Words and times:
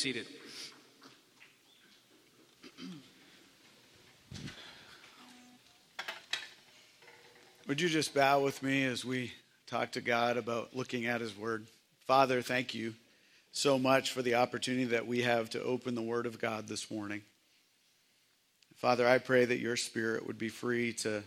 Seated. 0.00 0.26
Would 7.66 7.80
you 7.80 7.88
just 7.88 8.14
bow 8.14 8.40
with 8.44 8.62
me 8.62 8.84
as 8.84 9.04
we 9.04 9.32
talk 9.66 9.90
to 9.90 10.00
God 10.00 10.36
about 10.36 10.68
looking 10.72 11.06
at 11.06 11.20
His 11.20 11.36
Word? 11.36 11.66
Father, 12.06 12.42
thank 12.42 12.76
you 12.76 12.94
so 13.50 13.76
much 13.76 14.12
for 14.12 14.22
the 14.22 14.36
opportunity 14.36 14.84
that 14.84 15.08
we 15.08 15.22
have 15.22 15.50
to 15.50 15.62
open 15.64 15.96
the 15.96 16.02
Word 16.02 16.26
of 16.26 16.40
God 16.40 16.68
this 16.68 16.92
morning. 16.92 17.22
Father, 18.76 19.04
I 19.04 19.18
pray 19.18 19.46
that 19.46 19.58
your 19.58 19.74
Spirit 19.74 20.28
would 20.28 20.38
be 20.38 20.48
free 20.48 20.92
to 20.92 21.24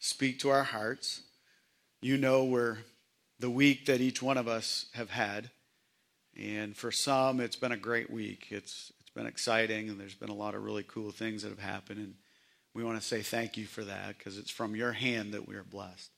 speak 0.00 0.40
to 0.40 0.50
our 0.50 0.64
hearts. 0.64 1.20
You 2.02 2.18
know 2.18 2.42
where 2.42 2.78
the 3.38 3.50
week 3.50 3.86
that 3.86 4.00
each 4.00 4.20
one 4.20 4.36
of 4.36 4.48
us 4.48 4.86
have 4.94 5.10
had. 5.10 5.50
And 6.40 6.74
for 6.74 6.90
some, 6.90 7.38
it's 7.38 7.56
been 7.56 7.72
a 7.72 7.76
great 7.76 8.10
week. 8.10 8.46
It's, 8.50 8.92
it's 9.00 9.10
been 9.10 9.26
exciting, 9.26 9.90
and 9.90 10.00
there's 10.00 10.14
been 10.14 10.30
a 10.30 10.34
lot 10.34 10.54
of 10.54 10.64
really 10.64 10.84
cool 10.88 11.10
things 11.10 11.42
that 11.42 11.50
have 11.50 11.58
happened. 11.58 11.98
And 11.98 12.14
we 12.72 12.82
want 12.82 12.98
to 12.98 13.06
say 13.06 13.20
thank 13.20 13.58
you 13.58 13.66
for 13.66 13.84
that 13.84 14.16
because 14.16 14.38
it's 14.38 14.50
from 14.50 14.74
your 14.74 14.92
hand 14.92 15.34
that 15.34 15.46
we 15.46 15.54
are 15.56 15.64
blessed. 15.64 16.10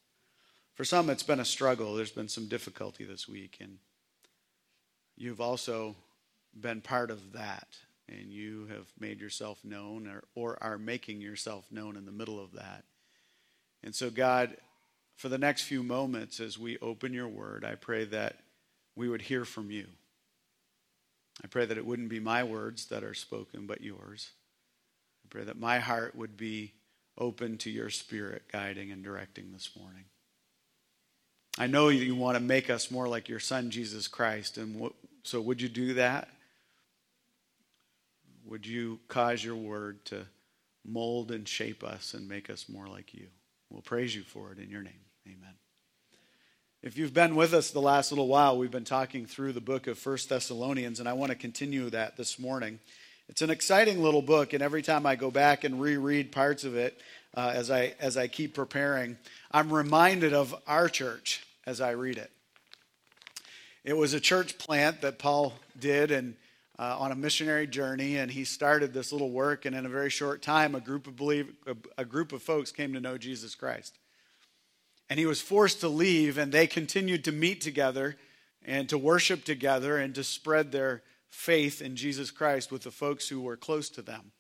For 0.75 0.85
some, 0.85 1.11
it's 1.11 1.25
been 1.25 1.41
a 1.41 1.45
struggle. 1.45 1.95
There's 1.95 2.13
been 2.13 2.29
some 2.29 2.47
difficulty 2.47 3.05
this 3.05 3.29
week. 3.29 3.59
And 3.61 3.79
you've 5.17 5.41
also 5.41 5.97
been 6.59 6.83
part 6.83 7.11
of 7.11 7.33
that. 7.33 7.67
And 8.09 8.31
you 8.31 8.67
have 8.67 8.87
made 9.01 9.21
yourself 9.21 9.59
known 9.65 10.07
or, 10.07 10.23
or 10.35 10.63
are 10.63 10.79
making 10.79 11.21
yourself 11.21 11.67
known 11.73 11.97
in 11.97 12.05
the 12.05 12.13
middle 12.13 12.39
of 12.39 12.53
that. 12.53 12.85
And 13.83 13.93
so, 13.93 14.09
God, 14.09 14.57
for 15.17 15.29
the 15.29 15.39
next 15.39 15.63
few 15.63 15.83
moments 15.83 16.39
as 16.39 16.59
we 16.59 16.79
open 16.79 17.13
your 17.13 17.29
word, 17.29 17.65
I 17.65 17.75
pray 17.75 18.05
that 18.05 18.37
we 18.95 19.09
would 19.09 19.23
hear 19.23 19.45
from 19.45 19.71
you. 19.73 19.87
I 21.45 21.49
pray 21.49 21.67
that 21.67 21.79
it 21.79 21.87
wouldn't 21.87 22.09
be 22.09 22.21
my 22.21 22.45
words 22.45 22.87
that 22.87 23.05
are 23.05 23.15
spoken, 23.15 23.67
but 23.67 23.83
yours. 23.83 24.31
I 25.25 25.29
pray 25.29 25.45
that 25.45 25.59
my 25.59 25.79
heart 25.79 26.15
would 26.15 26.37
be 26.37 26.73
open 27.19 27.59
to 27.59 27.71
your 27.71 27.91
spirit 27.91 28.45
guiding 28.51 28.91
and 28.91 29.03
directing 29.03 29.53
this 29.53 29.71
morning. 29.79 30.05
I 31.59 31.67
know 31.67 31.89
you 31.89 32.15
want 32.15 32.37
to 32.37 32.43
make 32.43 32.71
us 32.71 32.91
more 32.91 33.09
like 33.09 33.29
your 33.29 33.41
son, 33.41 33.71
Jesus 33.71 34.09
Christ. 34.09 34.57
And 34.57 34.91
so, 35.23 35.41
would 35.41 35.61
you 35.61 35.69
do 35.69 35.95
that? 35.95 36.29
Would 38.47 38.67
you 38.67 39.01
cause 39.09 39.45
your 39.45 39.57
word 39.57 40.05
to 40.07 40.27
mold 40.85 41.31
and 41.31 41.47
shape 41.47 41.85
us 41.85 42.15
and 42.15 42.29
make 42.29 42.49
us 42.49 42.69
more 42.69 42.87
like 42.87 43.15
you? 43.15 43.27
We'll 43.71 43.83
praise 43.83 44.15
you 44.15 44.23
for 44.23 44.53
it 44.53 44.59
in 44.59 44.71
your 44.71 44.83
name. 44.83 45.05
Amen. 45.27 45.55
If 46.83 46.99
you've 46.99 47.15
been 47.15 47.37
with 47.37 47.55
us 47.55 47.71
the 47.71 47.81
last 47.81 48.11
little 48.11 48.27
while, 48.27 48.59
we've 48.59 48.69
been 48.69 48.83
talking 48.83 49.25
through 49.25 49.53
the 49.53 49.61
book 49.61 49.87
of 49.87 50.01
First 50.01 50.29
Thessalonians, 50.29 50.99
and 50.99 51.09
I 51.09 51.13
want 51.13 51.31
to 51.31 51.39
continue 51.39 51.89
that 51.91 52.17
this 52.17 52.41
morning. 52.41 52.81
It's 53.29 53.41
an 53.41 53.51
exciting 53.51 54.03
little 54.03 54.21
book, 54.21 54.53
and 54.53 54.61
every 54.61 54.83
time 54.83 55.07
I 55.07 55.15
go 55.15 55.31
back 55.31 55.63
and 55.63 55.81
reread 55.81 56.33
parts 56.33 56.65
of 56.65 56.75
it 56.75 57.01
uh, 57.37 57.53
as, 57.55 57.71
I, 57.71 57.95
as 58.01 58.17
I 58.17 58.27
keep 58.27 58.53
preparing, 58.53 59.17
I'm 59.53 59.73
reminded 59.73 60.35
of 60.35 60.57
our 60.67 60.89
church 60.89 61.47
as 61.67 61.81
I 61.81 61.93
read 61.93 62.19
it. 62.19 62.33
It 63.85 63.97
was 63.97 64.13
a 64.13 64.19
church 64.19 64.59
plant 64.59 65.03
that 65.03 65.21
Paul 65.21 65.53
did 65.79 66.11
and 66.11 66.35
uh, 66.81 66.97
on 66.99 67.13
a 67.13 67.15
missionary 67.15 67.69
journey, 67.69 68.17
and 68.17 68.29
he 68.29 68.43
started 68.43 68.93
this 68.93 69.13
little 69.13 69.31
work. 69.31 69.67
And 69.67 69.77
in 69.77 69.87
a 69.87 69.89
very 69.89 70.11
short 70.11 70.43
time, 70.43 70.75
a 70.75 70.81
group 70.81 71.07
of 71.07 71.15
believe, 71.15 71.55
a, 71.65 71.77
a 71.97 72.05
group 72.05 72.33
of 72.33 72.43
folks 72.43 72.73
came 72.73 72.93
to 72.95 73.01
know 73.01 73.17
Jesus 73.17 73.55
Christ 73.55 73.99
and 75.13 75.19
he 75.19 75.27
was 75.27 75.43
forced 75.43 75.81
to 75.81 75.89
leave, 75.89 76.39
and 76.39 76.51
they 76.51 76.67
continued 76.67 77.23
to 77.23 77.33
meet 77.33 77.61
together 77.61 78.17
and 78.65 78.89
to 78.89 78.97
worship 78.97 79.45
together 79.45 79.99
and 79.99 80.15
to 80.15 80.25
spread 80.25 80.73
their 80.73 81.03
faith 81.29 81.83
in 81.83 81.97
Jesus 81.97 82.31
Christ 82.31 82.73
with 82.73 82.85
the 82.85 82.91
folks 82.91 83.29
who 83.29 83.43
were 83.43 83.59
close 83.59 83.91
to 83.91 84.01
them. 84.01 84.33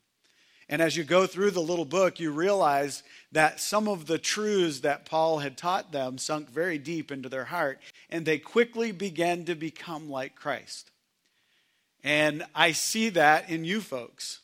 And 0.70 0.80
as 0.80 0.96
you 0.96 1.04
go 1.04 1.26
through 1.26 1.50
the 1.50 1.60
little 1.60 1.84
book, 1.84 2.18
you 2.18 2.30
realize 2.30 3.02
that 3.32 3.60
some 3.60 3.86
of 3.86 4.06
the 4.06 4.16
truths 4.16 4.80
that 4.80 5.04
Paul 5.04 5.40
had 5.40 5.58
taught 5.58 5.92
them 5.92 6.16
sunk 6.16 6.48
very 6.48 6.78
deep 6.78 7.12
into 7.12 7.28
their 7.28 7.44
heart, 7.44 7.78
and 8.08 8.24
they 8.24 8.38
quickly 8.38 8.92
began 8.92 9.44
to 9.44 9.54
become 9.54 10.08
like 10.08 10.34
Christ. 10.34 10.90
And 12.02 12.46
I 12.54 12.72
see 12.72 13.10
that 13.10 13.50
in 13.50 13.66
you 13.66 13.82
folks. 13.82 14.40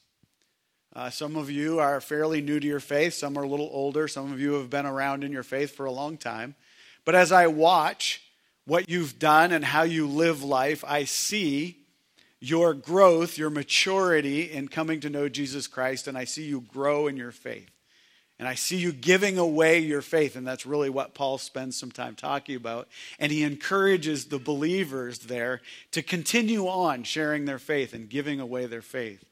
Uh, 0.99 1.09
some 1.09 1.37
of 1.37 1.49
you 1.49 1.79
are 1.79 2.01
fairly 2.01 2.41
new 2.41 2.59
to 2.59 2.67
your 2.67 2.81
faith, 2.81 3.15
some 3.15 3.39
are 3.39 3.45
a 3.45 3.49
little 3.49 3.71
older, 3.73 4.09
some 4.09 4.33
of 4.33 4.41
you 4.41 4.55
have 4.55 4.69
been 4.69 4.85
around 4.85 5.23
in 5.23 5.31
your 5.31 5.45
faith 5.45 5.77
for 5.77 5.87
a 5.87 5.93
long 5.93 6.17
time. 6.17 6.57
But 7.05 7.15
as 7.15 7.31
I 7.31 7.47
watch 7.47 8.21
what 8.67 8.91
you've 8.91 9.17
done 9.17 9.53
and 9.53 9.65
how 9.65 9.83
you 9.85 10.09
live 10.09 10.43
life, 10.43 10.83
I 10.85 11.05
see 11.05 11.77
your 12.41 12.75
growth, 12.75 13.39
your 13.39 13.49
maturity 13.49 14.51
in 14.51 14.67
coming 14.67 14.99
to 14.99 15.09
know 15.09 15.29
Jesus 15.29 15.69
Christ, 15.69 16.09
and 16.09 16.19
I 16.19 16.25
see 16.25 16.43
you 16.43 16.63
grow 16.63 17.07
in 17.07 17.17
your 17.17 17.31
faith. 17.31 17.71
And 18.41 18.49
I 18.49 18.57
see 18.57 18.79
you 18.79 18.91
giving 18.91 19.39
away 19.39 19.79
your 19.79 20.03
faith, 20.03 20.35
and 20.35 20.45
that's 20.45 20.67
really 20.67 20.91
what 20.91 21.15
Paul 21.15 21.39
spends 21.39 21.79
some 21.79 21.93
time 21.93 22.17
talking 22.17 22.57
about. 22.57 22.89
And 23.21 23.31
he 23.31 23.45
encourages 23.45 24.25
the 24.25 24.41
believers 24.41 25.21
there 25.21 25.61
to 25.93 26.03
continue 26.03 26.67
on 26.67 27.05
sharing 27.05 27.45
their 27.45 27.61
faith 27.61 27.95
and 27.95 28.11
giving 28.11 28.41
away 28.41 28.67
their 28.67 28.83
faith. 28.83 29.28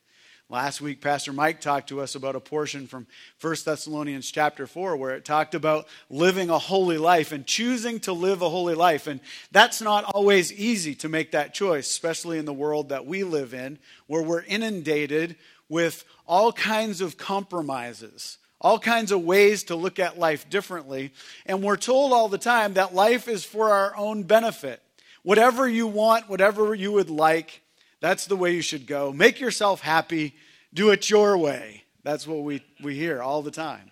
Last 0.49 0.81
week, 0.81 1.01
Pastor 1.01 1.33
Mike 1.33 1.61
talked 1.61 1.89
to 1.89 2.01
us 2.01 2.15
about 2.15 2.37
a 2.37 2.41
portion 2.41 2.87
from 2.87 3.09
1 3.41 3.57
Thessalonians 3.65 4.31
chapter 4.31 4.69
4 4.69 4.97
where 4.97 5.17
it 5.17 5.25
talked 5.25 5.57
about 5.57 5.89
living 6.09 6.51
a 6.51 6.59
holy 6.59 6.99
life 6.99 7.33
and 7.33 7.45
choosing 7.45 7.99
to 8.01 8.13
live 8.13 8.43
a 8.43 8.49
holy 8.49 8.77
life. 8.77 9.09
And 9.09 9.19
that's 9.51 9.83
not 9.83 10.05
always 10.05 10.53
easy 10.53 10.95
to 10.97 11.09
make 11.09 11.33
that 11.33 11.53
choice, 11.53 11.91
especially 11.91 12.39
in 12.39 12.45
the 12.45 12.53
world 12.53 12.91
that 12.91 13.07
we 13.07 13.25
live 13.25 13.55
in, 13.55 13.81
where 14.07 14.23
we're 14.23 14.45
inundated 14.45 15.35
with 15.69 16.05
all 16.29 16.53
kinds 16.53 17.01
of 17.01 17.17
compromises, 17.17 18.39
all 18.61 18.79
kinds 18.79 19.11
of 19.11 19.25
ways 19.25 19.65
to 19.65 19.75
look 19.75 19.99
at 19.99 20.17
life 20.17 20.49
differently. 20.49 21.13
And 21.47 21.61
we're 21.61 21.77
told 21.77 22.13
all 22.13 22.29
the 22.29 22.39
time 22.39 22.75
that 22.75 22.95
life 22.95 23.27
is 23.27 23.45
for 23.45 23.71
our 23.71 23.97
own 23.97 24.23
benefit. 24.23 24.81
Whatever 25.25 25.69
you 25.69 25.89
want, 25.89 26.29
whatever 26.29 26.73
you 26.73 26.93
would 26.93 27.11
like, 27.11 27.63
that's 28.01 28.27
the 28.27 28.37
way 28.37 28.55
you 28.55 28.63
should 28.63 28.87
go. 28.87 29.13
Make 29.13 29.41
yourself 29.41 29.81
happy. 29.81 30.35
Do 30.73 30.91
it 30.91 31.09
your 31.09 31.39
way. 31.39 31.85
That's 32.03 32.27
what 32.27 32.43
we, 32.43 32.63
we 32.83 32.95
hear 32.95 33.23
all 33.23 33.43
the 33.43 33.51
time. 33.51 33.91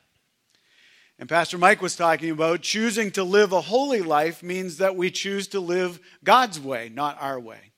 And 1.19 1.29
Pastor 1.29 1.59
Mike 1.59 1.81
was 1.81 1.97
talking 1.97 2.31
about 2.31 2.63
choosing 2.63 3.11
to 3.13 3.25
live 3.25 3.53
a 3.53 3.61
holy 3.61 4.03
life 4.03 4.43
means 4.43 4.79
that 4.79 4.97
we 4.97 5.11
choose 5.11 5.49
to 5.49 5.61
live 5.61 6.01
God's 6.25 6.59
way, 6.59 6.91
not 6.93 7.17
our 7.21 7.39
way. 7.39 7.73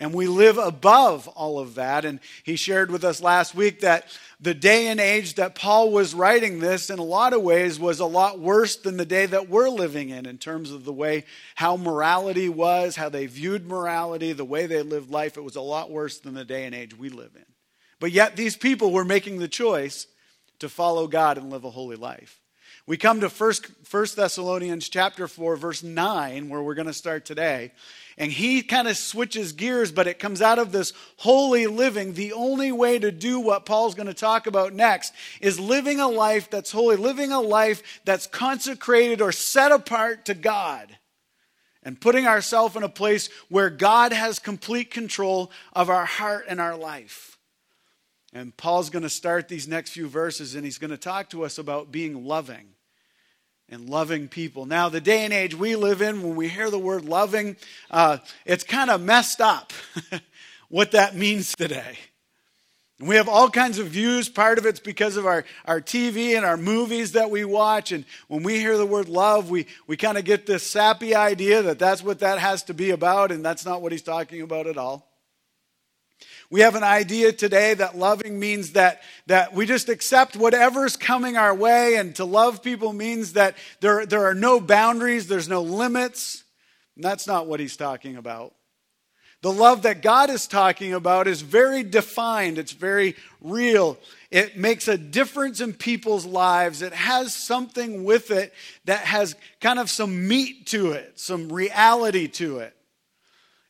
And 0.00 0.14
we 0.14 0.28
live 0.28 0.58
above 0.58 1.26
all 1.28 1.58
of 1.58 1.74
that. 1.74 2.04
And 2.04 2.20
he 2.44 2.54
shared 2.54 2.90
with 2.90 3.02
us 3.02 3.20
last 3.20 3.54
week 3.54 3.80
that 3.80 4.06
the 4.40 4.54
day 4.54 4.86
and 4.86 5.00
age 5.00 5.34
that 5.34 5.56
Paul 5.56 5.90
was 5.90 6.14
writing 6.14 6.60
this, 6.60 6.88
in 6.88 7.00
a 7.00 7.04
lot 7.04 7.32
of 7.32 7.42
ways, 7.42 7.80
was 7.80 7.98
a 7.98 8.06
lot 8.06 8.38
worse 8.38 8.76
than 8.76 8.96
the 8.96 9.04
day 9.04 9.26
that 9.26 9.48
we're 9.48 9.68
living 9.68 10.10
in, 10.10 10.24
in 10.26 10.38
terms 10.38 10.70
of 10.70 10.84
the 10.84 10.92
way 10.92 11.24
how 11.56 11.76
morality 11.76 12.48
was, 12.48 12.94
how 12.94 13.08
they 13.08 13.26
viewed 13.26 13.66
morality, 13.66 14.32
the 14.32 14.44
way 14.44 14.66
they 14.66 14.82
lived 14.82 15.10
life. 15.10 15.36
It 15.36 15.42
was 15.42 15.56
a 15.56 15.60
lot 15.60 15.90
worse 15.90 16.18
than 16.18 16.34
the 16.34 16.44
day 16.44 16.64
and 16.64 16.74
age 16.74 16.96
we 16.96 17.08
live 17.08 17.32
in. 17.34 17.44
But 17.98 18.12
yet, 18.12 18.36
these 18.36 18.56
people 18.56 18.92
were 18.92 19.04
making 19.04 19.40
the 19.40 19.48
choice 19.48 20.06
to 20.60 20.68
follow 20.68 21.08
God 21.08 21.38
and 21.38 21.50
live 21.50 21.64
a 21.64 21.70
holy 21.70 21.96
life. 21.96 22.40
We 22.86 22.96
come 22.96 23.20
to 23.20 23.28
1 23.28 23.52
Thessalonians 24.16 24.88
chapter 24.88 25.28
4, 25.28 25.56
verse 25.56 25.82
9, 25.82 26.48
where 26.48 26.62
we're 26.62 26.74
going 26.74 26.86
to 26.86 26.94
start 26.94 27.24
today. 27.24 27.72
And 28.18 28.32
he 28.32 28.62
kind 28.62 28.88
of 28.88 28.96
switches 28.96 29.52
gears, 29.52 29.92
but 29.92 30.08
it 30.08 30.18
comes 30.18 30.42
out 30.42 30.58
of 30.58 30.72
this 30.72 30.92
holy 31.18 31.68
living. 31.68 32.14
The 32.14 32.32
only 32.32 32.72
way 32.72 32.98
to 32.98 33.12
do 33.12 33.38
what 33.38 33.64
Paul's 33.64 33.94
going 33.94 34.08
to 34.08 34.14
talk 34.14 34.48
about 34.48 34.74
next 34.74 35.14
is 35.40 35.60
living 35.60 36.00
a 36.00 36.08
life 36.08 36.50
that's 36.50 36.72
holy, 36.72 36.96
living 36.96 37.30
a 37.30 37.40
life 37.40 38.00
that's 38.04 38.26
consecrated 38.26 39.22
or 39.22 39.30
set 39.30 39.70
apart 39.70 40.24
to 40.24 40.34
God. 40.34 40.98
And 41.84 42.00
putting 42.00 42.26
ourselves 42.26 42.74
in 42.74 42.82
a 42.82 42.88
place 42.88 43.30
where 43.48 43.70
God 43.70 44.12
has 44.12 44.40
complete 44.40 44.90
control 44.90 45.52
of 45.72 45.88
our 45.88 46.04
heart 46.04 46.46
and 46.48 46.60
our 46.60 46.76
life. 46.76 47.38
And 48.34 48.54
Paul's 48.56 48.90
going 48.90 49.04
to 49.04 49.08
start 49.08 49.48
these 49.48 49.68
next 49.68 49.90
few 49.90 50.08
verses 50.08 50.56
and 50.56 50.64
he's 50.64 50.76
going 50.76 50.90
to 50.90 50.98
talk 50.98 51.30
to 51.30 51.44
us 51.44 51.56
about 51.56 51.92
being 51.92 52.26
loving 52.26 52.74
and 53.70 53.88
loving 53.88 54.28
people. 54.28 54.66
Now, 54.66 54.88
the 54.88 55.00
day 55.00 55.24
and 55.24 55.32
age 55.32 55.54
we 55.54 55.76
live 55.76 56.00
in, 56.00 56.22
when 56.22 56.36
we 56.36 56.48
hear 56.48 56.70
the 56.70 56.78
word 56.78 57.04
loving, 57.04 57.56
uh, 57.90 58.18
it's 58.46 58.64
kind 58.64 58.90
of 58.90 59.00
messed 59.00 59.40
up 59.40 59.72
what 60.68 60.92
that 60.92 61.14
means 61.14 61.54
today. 61.54 61.98
we 62.98 63.16
have 63.16 63.28
all 63.28 63.50
kinds 63.50 63.78
of 63.78 63.88
views. 63.88 64.28
Part 64.28 64.58
of 64.58 64.66
it's 64.66 64.80
because 64.80 65.16
of 65.16 65.26
our, 65.26 65.44
our 65.66 65.80
TV 65.80 66.36
and 66.36 66.46
our 66.46 66.56
movies 66.56 67.12
that 67.12 67.30
we 67.30 67.44
watch. 67.44 67.92
And 67.92 68.04
when 68.28 68.42
we 68.42 68.58
hear 68.58 68.76
the 68.78 68.86
word 68.86 69.08
love, 69.08 69.50
we, 69.50 69.66
we 69.86 69.96
kind 69.96 70.16
of 70.16 70.24
get 70.24 70.46
this 70.46 70.62
sappy 70.62 71.14
idea 71.14 71.62
that 71.62 71.78
that's 71.78 72.02
what 72.02 72.20
that 72.20 72.38
has 72.38 72.62
to 72.64 72.74
be 72.74 72.90
about, 72.90 73.30
and 73.30 73.44
that's 73.44 73.66
not 73.66 73.82
what 73.82 73.92
he's 73.92 74.02
talking 74.02 74.40
about 74.42 74.66
at 74.66 74.78
all. 74.78 75.06
We 76.50 76.60
have 76.60 76.76
an 76.76 76.82
idea 76.82 77.32
today 77.32 77.74
that 77.74 77.98
loving 77.98 78.38
means 78.38 78.72
that, 78.72 79.02
that 79.26 79.52
we 79.52 79.66
just 79.66 79.90
accept 79.90 80.34
whatever's 80.34 80.96
coming 80.96 81.36
our 81.36 81.54
way, 81.54 81.96
and 81.96 82.14
to 82.16 82.24
love 82.24 82.62
people 82.62 82.94
means 82.94 83.34
that 83.34 83.54
there, 83.80 84.06
there 84.06 84.24
are 84.24 84.34
no 84.34 84.58
boundaries, 84.58 85.26
there's 85.26 85.48
no 85.48 85.60
limits. 85.60 86.44
And 86.96 87.04
that's 87.04 87.26
not 87.26 87.46
what 87.46 87.60
he's 87.60 87.76
talking 87.76 88.16
about. 88.16 88.54
The 89.40 89.52
love 89.52 89.82
that 89.82 90.02
God 90.02 90.30
is 90.30 90.48
talking 90.48 90.94
about 90.94 91.28
is 91.28 91.42
very 91.42 91.84
defined, 91.84 92.58
it's 92.58 92.72
very 92.72 93.14
real. 93.40 93.98
It 94.30 94.56
makes 94.56 94.88
a 94.88 94.98
difference 94.98 95.60
in 95.60 95.74
people's 95.74 96.26
lives. 96.26 96.82
It 96.82 96.92
has 96.92 97.34
something 97.34 98.04
with 98.04 98.30
it 98.30 98.52
that 98.86 99.00
has 99.00 99.36
kind 99.60 99.78
of 99.78 99.88
some 99.90 100.26
meat 100.26 100.66
to 100.68 100.92
it, 100.92 101.20
some 101.20 101.52
reality 101.52 102.26
to 102.28 102.58
it. 102.58 102.74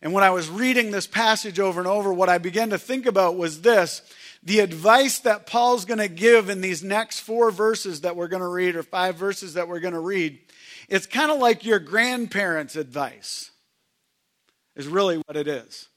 And 0.00 0.12
when 0.12 0.24
I 0.24 0.30
was 0.30 0.48
reading 0.48 0.90
this 0.90 1.06
passage 1.06 1.58
over 1.58 1.80
and 1.80 1.88
over, 1.88 2.12
what 2.12 2.28
I 2.28 2.38
began 2.38 2.70
to 2.70 2.78
think 2.78 3.06
about 3.06 3.36
was 3.36 3.62
this 3.62 4.02
the 4.42 4.60
advice 4.60 5.18
that 5.20 5.46
Paul's 5.46 5.84
going 5.84 5.98
to 5.98 6.08
give 6.08 6.48
in 6.48 6.60
these 6.60 6.84
next 6.84 7.20
four 7.20 7.50
verses 7.50 8.02
that 8.02 8.14
we're 8.14 8.28
going 8.28 8.42
to 8.42 8.48
read, 8.48 8.76
or 8.76 8.84
five 8.84 9.16
verses 9.16 9.54
that 9.54 9.66
we're 9.66 9.80
going 9.80 9.94
to 9.94 10.00
read, 10.00 10.38
it's 10.88 11.06
kind 11.06 11.30
of 11.30 11.38
like 11.38 11.64
your 11.64 11.80
grandparents' 11.80 12.76
advice, 12.76 13.50
is 14.76 14.86
really 14.86 15.16
what 15.16 15.36
it 15.36 15.48
is. 15.48 15.88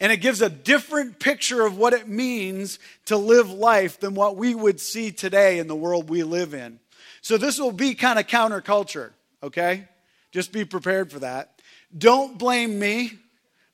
And 0.00 0.12
it 0.12 0.18
gives 0.18 0.42
a 0.42 0.48
different 0.48 1.18
picture 1.18 1.64
of 1.64 1.76
what 1.76 1.92
it 1.92 2.08
means 2.08 2.78
to 3.06 3.16
live 3.16 3.50
life 3.50 3.98
than 4.00 4.14
what 4.14 4.36
we 4.36 4.54
would 4.54 4.80
see 4.80 5.10
today 5.10 5.58
in 5.58 5.68
the 5.68 5.76
world 5.76 6.08
we 6.08 6.22
live 6.22 6.54
in. 6.54 6.80
So 7.20 7.36
this 7.36 7.58
will 7.58 7.72
be 7.72 7.94
kind 7.94 8.18
of 8.18 8.26
counterculture, 8.26 9.10
okay? 9.42 9.88
Just 10.30 10.52
be 10.52 10.64
prepared 10.64 11.10
for 11.10 11.20
that. 11.20 11.57
Don't 11.96 12.38
blame 12.38 12.78
me, 12.78 13.12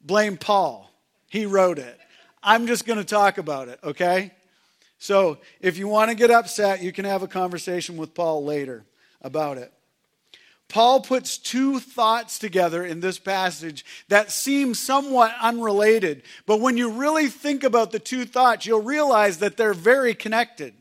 blame 0.00 0.36
Paul. 0.36 0.90
He 1.28 1.46
wrote 1.46 1.78
it. 1.78 1.98
I'm 2.42 2.66
just 2.66 2.86
going 2.86 2.98
to 2.98 3.04
talk 3.04 3.38
about 3.38 3.68
it, 3.68 3.80
okay? 3.82 4.32
So 4.98 5.38
if 5.60 5.78
you 5.78 5.88
want 5.88 6.10
to 6.10 6.16
get 6.16 6.30
upset, 6.30 6.82
you 6.82 6.92
can 6.92 7.04
have 7.04 7.22
a 7.22 7.28
conversation 7.28 7.96
with 7.96 8.14
Paul 8.14 8.44
later 8.44 8.84
about 9.20 9.58
it. 9.58 9.72
Paul 10.68 11.00
puts 11.00 11.38
two 11.38 11.78
thoughts 11.78 12.38
together 12.38 12.84
in 12.84 13.00
this 13.00 13.18
passage 13.18 13.84
that 14.08 14.30
seem 14.30 14.74
somewhat 14.74 15.34
unrelated, 15.40 16.22
but 16.46 16.60
when 16.60 16.76
you 16.76 16.90
really 16.90 17.28
think 17.28 17.64
about 17.64 17.92
the 17.92 17.98
two 17.98 18.24
thoughts, 18.24 18.66
you'll 18.66 18.82
realize 18.82 19.38
that 19.38 19.56
they're 19.56 19.74
very 19.74 20.14
connected. 20.14 20.74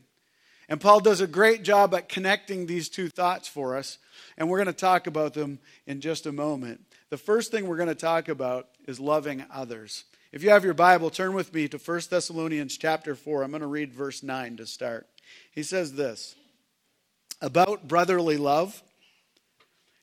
And 0.68 0.80
Paul 0.80 1.00
does 1.00 1.20
a 1.20 1.26
great 1.26 1.62
job 1.62 1.94
at 1.94 2.08
connecting 2.08 2.66
these 2.66 2.88
two 2.88 3.08
thoughts 3.08 3.46
for 3.46 3.76
us, 3.76 3.98
and 4.38 4.48
we're 4.48 4.58
going 4.58 4.66
to 4.66 4.72
talk 4.72 5.06
about 5.06 5.34
them 5.34 5.58
in 5.86 6.00
just 6.00 6.26
a 6.26 6.32
moment. 6.32 6.80
The 7.14 7.18
first 7.18 7.52
thing 7.52 7.68
we're 7.68 7.76
going 7.76 7.88
to 7.88 7.94
talk 7.94 8.28
about 8.28 8.70
is 8.88 8.98
loving 8.98 9.44
others. 9.48 10.02
If 10.32 10.42
you 10.42 10.50
have 10.50 10.64
your 10.64 10.74
Bible, 10.74 11.10
turn 11.10 11.32
with 11.32 11.54
me 11.54 11.68
to 11.68 11.78
1 11.78 12.00
Thessalonians 12.10 12.76
chapter 12.76 13.14
4. 13.14 13.44
I'm 13.44 13.52
going 13.52 13.60
to 13.60 13.68
read 13.68 13.92
verse 13.92 14.24
9 14.24 14.56
to 14.56 14.66
start. 14.66 15.06
He 15.52 15.62
says 15.62 15.92
this 15.92 16.34
About 17.40 17.86
brotherly 17.86 18.36
love, 18.36 18.82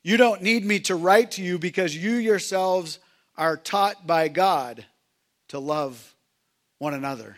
you 0.02 0.16
don't 0.16 0.40
need 0.40 0.64
me 0.64 0.80
to 0.80 0.94
write 0.94 1.32
to 1.32 1.42
you 1.42 1.58
because 1.58 1.94
you 1.94 2.12
yourselves 2.12 2.98
are 3.36 3.58
taught 3.58 4.06
by 4.06 4.28
God 4.28 4.86
to 5.48 5.58
love 5.58 6.14
one 6.78 6.94
another. 6.94 7.36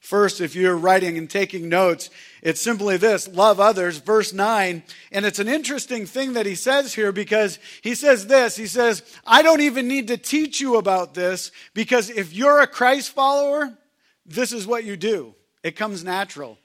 First, 0.00 0.40
if 0.40 0.54
you're 0.54 0.76
writing 0.76 1.18
and 1.18 1.28
taking 1.28 1.68
notes, 1.68 2.08
it's 2.42 2.60
simply 2.60 2.96
this 2.96 3.28
love 3.28 3.60
others, 3.60 3.98
verse 3.98 4.32
9. 4.32 4.82
And 5.12 5.26
it's 5.26 5.38
an 5.38 5.46
interesting 5.46 6.06
thing 6.06 6.32
that 6.32 6.46
he 6.46 6.54
says 6.54 6.94
here 6.94 7.12
because 7.12 7.58
he 7.82 7.94
says 7.94 8.26
this 8.26 8.56
He 8.56 8.66
says, 8.66 9.02
I 9.26 9.42
don't 9.42 9.60
even 9.60 9.86
need 9.88 10.08
to 10.08 10.16
teach 10.16 10.58
you 10.58 10.76
about 10.76 11.12
this 11.12 11.52
because 11.74 12.08
if 12.08 12.32
you're 12.32 12.60
a 12.60 12.66
Christ 12.66 13.12
follower, 13.12 13.76
this 14.24 14.52
is 14.52 14.66
what 14.66 14.84
you 14.84 14.96
do. 14.96 15.34
It 15.62 15.76
comes 15.76 16.02
natural, 16.02 16.58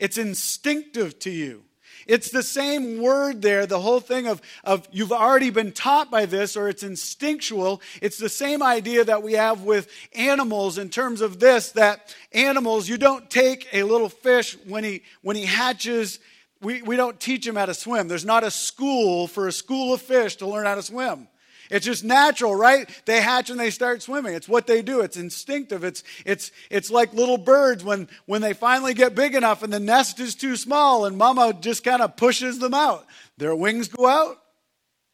it's 0.00 0.18
instinctive 0.18 1.18
to 1.20 1.30
you. 1.30 1.62
It's 2.12 2.28
the 2.28 2.42
same 2.42 3.00
word 3.00 3.40
there, 3.40 3.64
the 3.64 3.80
whole 3.80 3.98
thing 3.98 4.26
of, 4.26 4.42
of 4.64 4.86
you've 4.92 5.12
already 5.12 5.48
been 5.48 5.72
taught 5.72 6.10
by 6.10 6.26
this 6.26 6.58
or 6.58 6.68
it's 6.68 6.82
instinctual. 6.82 7.80
It's 8.02 8.18
the 8.18 8.28
same 8.28 8.62
idea 8.62 9.02
that 9.02 9.22
we 9.22 9.32
have 9.32 9.62
with 9.62 9.88
animals 10.14 10.76
in 10.76 10.90
terms 10.90 11.22
of 11.22 11.40
this 11.40 11.70
that 11.72 12.14
animals, 12.32 12.86
you 12.86 12.98
don't 12.98 13.30
take 13.30 13.66
a 13.72 13.84
little 13.84 14.10
fish 14.10 14.58
when 14.66 14.84
he, 14.84 15.04
when 15.22 15.36
he 15.36 15.46
hatches, 15.46 16.18
we, 16.60 16.82
we 16.82 16.96
don't 16.96 17.18
teach 17.18 17.46
him 17.46 17.56
how 17.56 17.64
to 17.64 17.72
swim. 17.72 18.08
There's 18.08 18.26
not 18.26 18.44
a 18.44 18.50
school 18.50 19.26
for 19.26 19.48
a 19.48 19.52
school 19.52 19.94
of 19.94 20.02
fish 20.02 20.36
to 20.36 20.46
learn 20.46 20.66
how 20.66 20.74
to 20.74 20.82
swim. 20.82 21.28
It's 21.72 21.86
just 21.86 22.04
natural, 22.04 22.54
right? 22.54 22.88
They 23.06 23.22
hatch 23.22 23.48
and 23.48 23.58
they 23.58 23.70
start 23.70 24.02
swimming. 24.02 24.34
It's 24.34 24.48
what 24.48 24.66
they 24.66 24.82
do. 24.82 25.00
It's 25.00 25.16
instinctive. 25.16 25.84
It's, 25.84 26.04
it's, 26.26 26.52
it's 26.70 26.90
like 26.90 27.14
little 27.14 27.38
birds 27.38 27.82
when, 27.82 28.08
when 28.26 28.42
they 28.42 28.52
finally 28.52 28.92
get 28.92 29.14
big 29.14 29.34
enough 29.34 29.62
and 29.62 29.72
the 29.72 29.80
nest 29.80 30.20
is 30.20 30.34
too 30.34 30.56
small 30.56 31.06
and 31.06 31.16
mama 31.16 31.54
just 31.58 31.82
kind 31.82 32.02
of 32.02 32.14
pushes 32.16 32.58
them 32.58 32.74
out. 32.74 33.06
Their 33.38 33.56
wings 33.56 33.88
go 33.88 34.06
out 34.06 34.36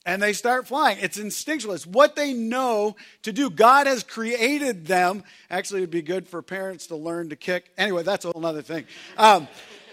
and 0.05 0.21
they 0.21 0.33
start 0.33 0.67
flying. 0.67 0.99
It's 1.01 1.17
instinctual. 1.17 1.75
It's 1.75 1.87
what 1.87 2.17
they 2.17 2.33
know 2.33 2.97
to 3.23 3.33
do. 3.33 3.51
God 3.51 3.87
has 3.87 4.03
created 4.03 4.87
them. 4.87 5.23
Actually, 5.51 5.83
it'd 5.83 5.91
be 5.91 6.03
good 6.03 6.27
for 6.27 6.43
parents 6.43 6.89
to 6.89 6.97
learn 6.97 7.29
to 7.29 7.37
kick. 7.37 7.71
Anyway, 7.79 8.03
that's 8.03 8.25
a 8.25 8.33
whole 8.33 8.45
other 8.45 8.63
thing. 8.63 8.85
Um, 9.17 9.47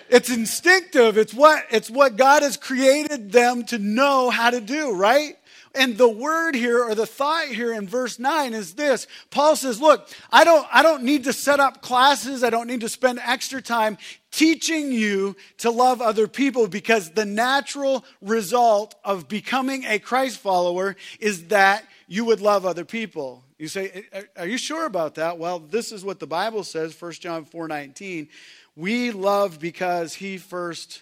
it's 0.09 0.29
instinctive. 0.29 1.17
It's 1.17 1.33
what, 1.33 1.63
it's 1.69 1.91
what 1.91 2.15
God 2.15 2.43
has 2.43 2.57
created 2.57 3.31
them 3.31 3.65
to 3.65 3.77
know 3.77 4.29
how 4.29 4.49
to 4.49 4.61
do, 4.61 4.93
right? 4.93 5.35
And 5.75 5.97
the 5.97 6.09
word 6.09 6.55
here 6.55 6.83
or 6.83 6.95
the 6.95 7.05
thought 7.05 7.47
here 7.47 7.73
in 7.73 7.87
verse 7.87 8.19
9 8.19 8.53
is 8.53 8.73
this. 8.73 9.07
Paul 9.29 9.55
says, 9.55 9.81
look, 9.81 10.09
I 10.31 10.43
don't, 10.43 10.67
I 10.71 10.81
don't 10.81 11.03
need 11.03 11.25
to 11.25 11.33
set 11.33 11.59
up 11.59 11.81
classes. 11.81 12.43
I 12.43 12.49
don't 12.49 12.67
need 12.67 12.81
to 12.81 12.89
spend 12.89 13.19
extra 13.23 13.61
time 13.61 13.97
teaching 14.31 14.91
you 14.91 15.35
to 15.59 15.71
love 15.71 16.01
other 16.01 16.27
people 16.27 16.67
because 16.67 17.11
the 17.11 17.25
natural 17.25 18.03
result 18.21 18.95
of 19.03 19.27
becoming 19.27 19.85
a 19.85 19.99
Christ 19.99 20.39
follower 20.39 20.95
is 21.19 21.47
that 21.47 21.85
you 22.07 22.25
would 22.25 22.41
love 22.41 22.65
other 22.65 22.85
people. 22.85 23.43
You 23.57 23.67
say, 23.67 24.05
are 24.35 24.47
you 24.47 24.57
sure 24.57 24.85
about 24.85 25.15
that? 25.15 25.37
Well, 25.37 25.59
this 25.59 25.91
is 25.91 26.03
what 26.03 26.19
the 26.19 26.27
Bible 26.27 26.63
says, 26.63 26.99
1 26.99 27.11
John 27.13 27.45
4 27.45 27.67
19. 27.67 28.27
We 28.75 29.11
love 29.11 29.59
because 29.59 30.13
he 30.13 30.37
first 30.37 31.01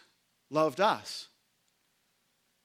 loved 0.52 0.80
us. 0.80 1.28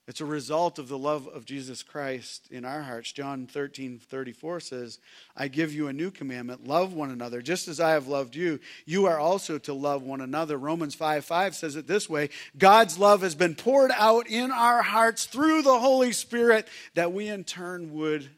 It's 0.08 0.22
a 0.22 0.24
result 0.24 0.78
of 0.78 0.88
the 0.88 0.96
love 0.96 1.28
of 1.28 1.44
Jesus 1.44 1.82
Christ 1.82 2.48
in 2.50 2.64
our 2.64 2.80
hearts. 2.80 3.12
John 3.12 3.46
13, 3.46 3.98
34 3.98 4.60
says, 4.60 5.00
I 5.36 5.48
give 5.48 5.74
you 5.74 5.86
a 5.86 5.92
new 5.92 6.10
commandment 6.10 6.66
love 6.66 6.94
one 6.94 7.10
another. 7.10 7.42
Just 7.42 7.68
as 7.68 7.78
I 7.78 7.90
have 7.90 8.08
loved 8.08 8.34
you, 8.34 8.58
you 8.86 9.04
are 9.04 9.18
also 9.18 9.58
to 9.58 9.74
love 9.74 10.02
one 10.02 10.22
another. 10.22 10.56
Romans 10.56 10.94
5 10.94 11.26
5 11.26 11.54
says 11.54 11.76
it 11.76 11.86
this 11.86 12.08
way 12.08 12.30
God's 12.56 12.98
love 12.98 13.20
has 13.20 13.34
been 13.34 13.54
poured 13.54 13.90
out 13.94 14.26
in 14.26 14.50
our 14.50 14.80
hearts 14.80 15.26
through 15.26 15.60
the 15.60 15.78
Holy 15.78 16.12
Spirit 16.12 16.68
that 16.94 17.12
we 17.12 17.28
in 17.28 17.44
turn 17.44 17.92
would 17.92 18.30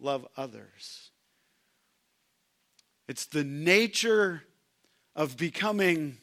love 0.00 0.26
others. 0.34 1.10
It's 3.06 3.26
the 3.26 3.44
nature 3.44 4.44
of 5.14 5.36
becoming 5.36 6.16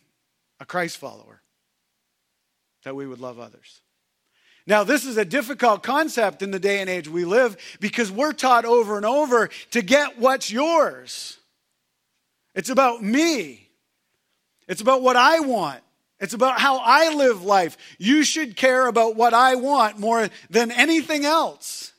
a 0.60 0.66
Christ 0.66 0.98
follower 0.98 1.44
that 2.86 2.96
we 2.96 3.06
would 3.06 3.20
love 3.20 3.40
others. 3.40 3.82
Now, 4.68 4.84
this 4.84 5.06
is 5.06 5.18
a 5.18 5.26
difficult 5.26 5.84
concept 5.84 6.42
in 6.42 6.52
the 6.52 6.60
day 6.60 6.80
and 6.80 6.90
age 6.90 7.08
we 7.08 7.26
live 7.26 7.58
because 7.80 8.12
we're 8.12 8.34
taught 8.34 8.66
over 8.66 8.98
and 8.98 9.06
over 9.06 9.50
to 9.72 9.82
get 9.82 10.20
what's 10.20 10.52
yours. 10.52 11.38
It's 12.56 12.70
about 12.70 13.04
me, 13.04 13.70
it's 14.68 14.82
about 14.82 15.02
what 15.02 15.16
I 15.16 15.40
want. 15.40 15.82
It's 16.20 16.34
about 16.34 16.60
how 16.60 16.82
I 16.84 17.14
live 17.14 17.44
life. 17.44 17.78
You 17.98 18.24
should 18.24 18.58
care 18.58 18.88
about 18.88 19.16
what 19.16 19.34
I 19.34 19.56
want 19.56 20.00
more 20.00 20.28
than 20.50 20.70
anything 20.70 21.24
else. 21.24 21.94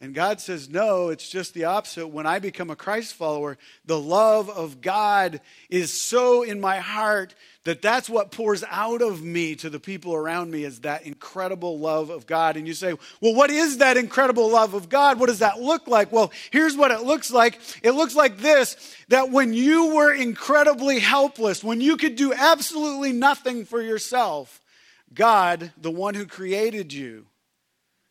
And 0.00 0.14
God 0.14 0.40
says, 0.40 0.68
no, 0.68 1.08
it's 1.08 1.28
just 1.28 1.54
the 1.54 1.64
opposite. 1.64 2.08
When 2.08 2.26
I 2.26 2.38
become 2.38 2.68
a 2.68 2.76
Christ 2.76 3.14
follower, 3.14 3.56
the 3.84 3.98
love 3.98 4.50
of 4.50 4.80
God 4.80 5.40
is 5.70 5.98
so 5.98 6.42
in 6.42 6.60
my 6.60 6.80
heart 6.80 7.34
that 7.66 7.82
that's 7.82 8.08
what 8.08 8.30
pours 8.30 8.62
out 8.70 9.02
of 9.02 9.22
me 9.22 9.56
to 9.56 9.68
the 9.68 9.80
people 9.80 10.14
around 10.14 10.52
me 10.52 10.62
is 10.62 10.80
that 10.80 11.04
incredible 11.04 11.80
love 11.80 12.10
of 12.10 12.24
God. 12.24 12.56
And 12.56 12.66
you 12.66 12.74
say, 12.74 12.94
well, 13.20 13.34
what 13.34 13.50
is 13.50 13.78
that 13.78 13.96
incredible 13.96 14.48
love 14.48 14.74
of 14.74 14.88
God? 14.88 15.18
What 15.18 15.26
does 15.26 15.40
that 15.40 15.60
look 15.60 15.88
like? 15.88 16.12
Well, 16.12 16.30
here's 16.52 16.76
what 16.76 16.92
it 16.92 17.02
looks 17.02 17.32
like. 17.32 17.58
It 17.82 17.90
looks 17.90 18.14
like 18.14 18.38
this, 18.38 18.76
that 19.08 19.32
when 19.32 19.52
you 19.52 19.96
were 19.96 20.14
incredibly 20.14 21.00
helpless, 21.00 21.64
when 21.64 21.80
you 21.80 21.96
could 21.96 22.14
do 22.14 22.32
absolutely 22.32 23.12
nothing 23.12 23.64
for 23.64 23.82
yourself, 23.82 24.62
God, 25.12 25.72
the 25.76 25.90
one 25.90 26.14
who 26.14 26.26
created 26.26 26.92
you, 26.92 27.26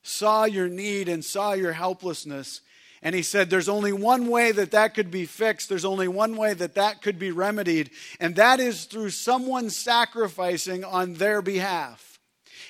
saw 0.03 0.43
your 0.43 0.67
need 0.67 1.07
and 1.07 1.24
saw 1.24 1.53
your 1.53 1.71
helplessness 1.71 2.59
and 3.01 3.13
he 3.13 3.21
said, 3.23 3.49
There's 3.49 3.69
only 3.69 3.93
one 3.93 4.27
way 4.27 4.51
that 4.51 4.71
that 4.71 4.93
could 4.93 5.11
be 5.11 5.25
fixed. 5.25 5.69
There's 5.69 5.85
only 5.85 6.07
one 6.07 6.35
way 6.37 6.53
that 6.53 6.75
that 6.75 7.01
could 7.01 7.19
be 7.19 7.31
remedied. 7.31 7.91
And 8.19 8.35
that 8.35 8.59
is 8.59 8.85
through 8.85 9.11
someone 9.11 9.69
sacrificing 9.69 10.83
on 10.83 11.15
their 11.15 11.41
behalf. 11.41 12.14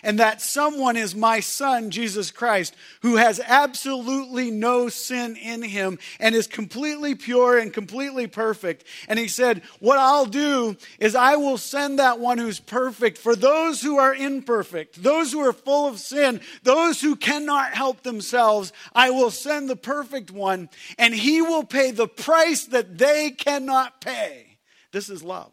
And 0.04 0.20
that 0.20 0.42
someone 0.42 0.98
is 0.98 1.16
my 1.16 1.40
son, 1.40 1.92
Jesus 1.92 2.32
Christ, 2.32 2.76
who 3.02 3.16
has 3.16 3.42
absolutely 3.46 4.52
no 4.52 4.90
sin 4.90 5.36
in 5.36 5.62
him 5.62 6.00
and 6.20 6.36
is 6.36 6.48
completely 6.48 7.16
pure 7.16 7.58
and 7.58 7.74
completely 7.74 8.28
perfect. 8.28 8.84
And 9.08 9.18
he 9.18 9.28
said, 9.28 9.62
What 9.80 9.98
I'll 9.98 10.26
do 10.26 10.78
is 11.00 11.16
I 11.16 11.36
will 11.36 11.58
send 11.58 12.00
that 12.00 12.20
one 12.20 12.38
who's 12.38 12.60
perfect 12.60 13.18
for 13.18 13.36
those 13.36 13.82
who 13.82 13.98
are 13.98 14.14
imperfect, 14.14 15.02
those 15.02 15.32
who 15.32 15.40
are 15.40 15.54
full 15.54 15.88
of 15.88 16.00
sin, 16.00 16.42
those 16.64 17.02
who 17.02 17.16
cannot 17.16 17.74
help 17.74 18.04
themselves. 18.04 18.72
I 18.94 19.10
will 19.10 19.32
send 19.32 19.70
the 19.70 19.76
perfect 19.76 20.32
one, 20.32 20.70
and 20.98 21.14
he 21.14 21.42
will 21.42 21.64
pay 21.64 21.92
the 21.92 22.08
price 22.08 22.66
that 22.66 22.98
they 22.98 23.32
cannot 23.32 24.02
pay. 24.02 24.58
This 24.92 25.10
is 25.10 25.24
love. 25.24 25.52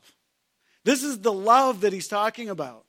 This 0.85 1.03
is 1.03 1.21
the 1.21 1.33
love 1.33 1.83
that 1.83 1.93
he's 1.93 2.09
talking 2.09 2.49
about. 2.49 2.85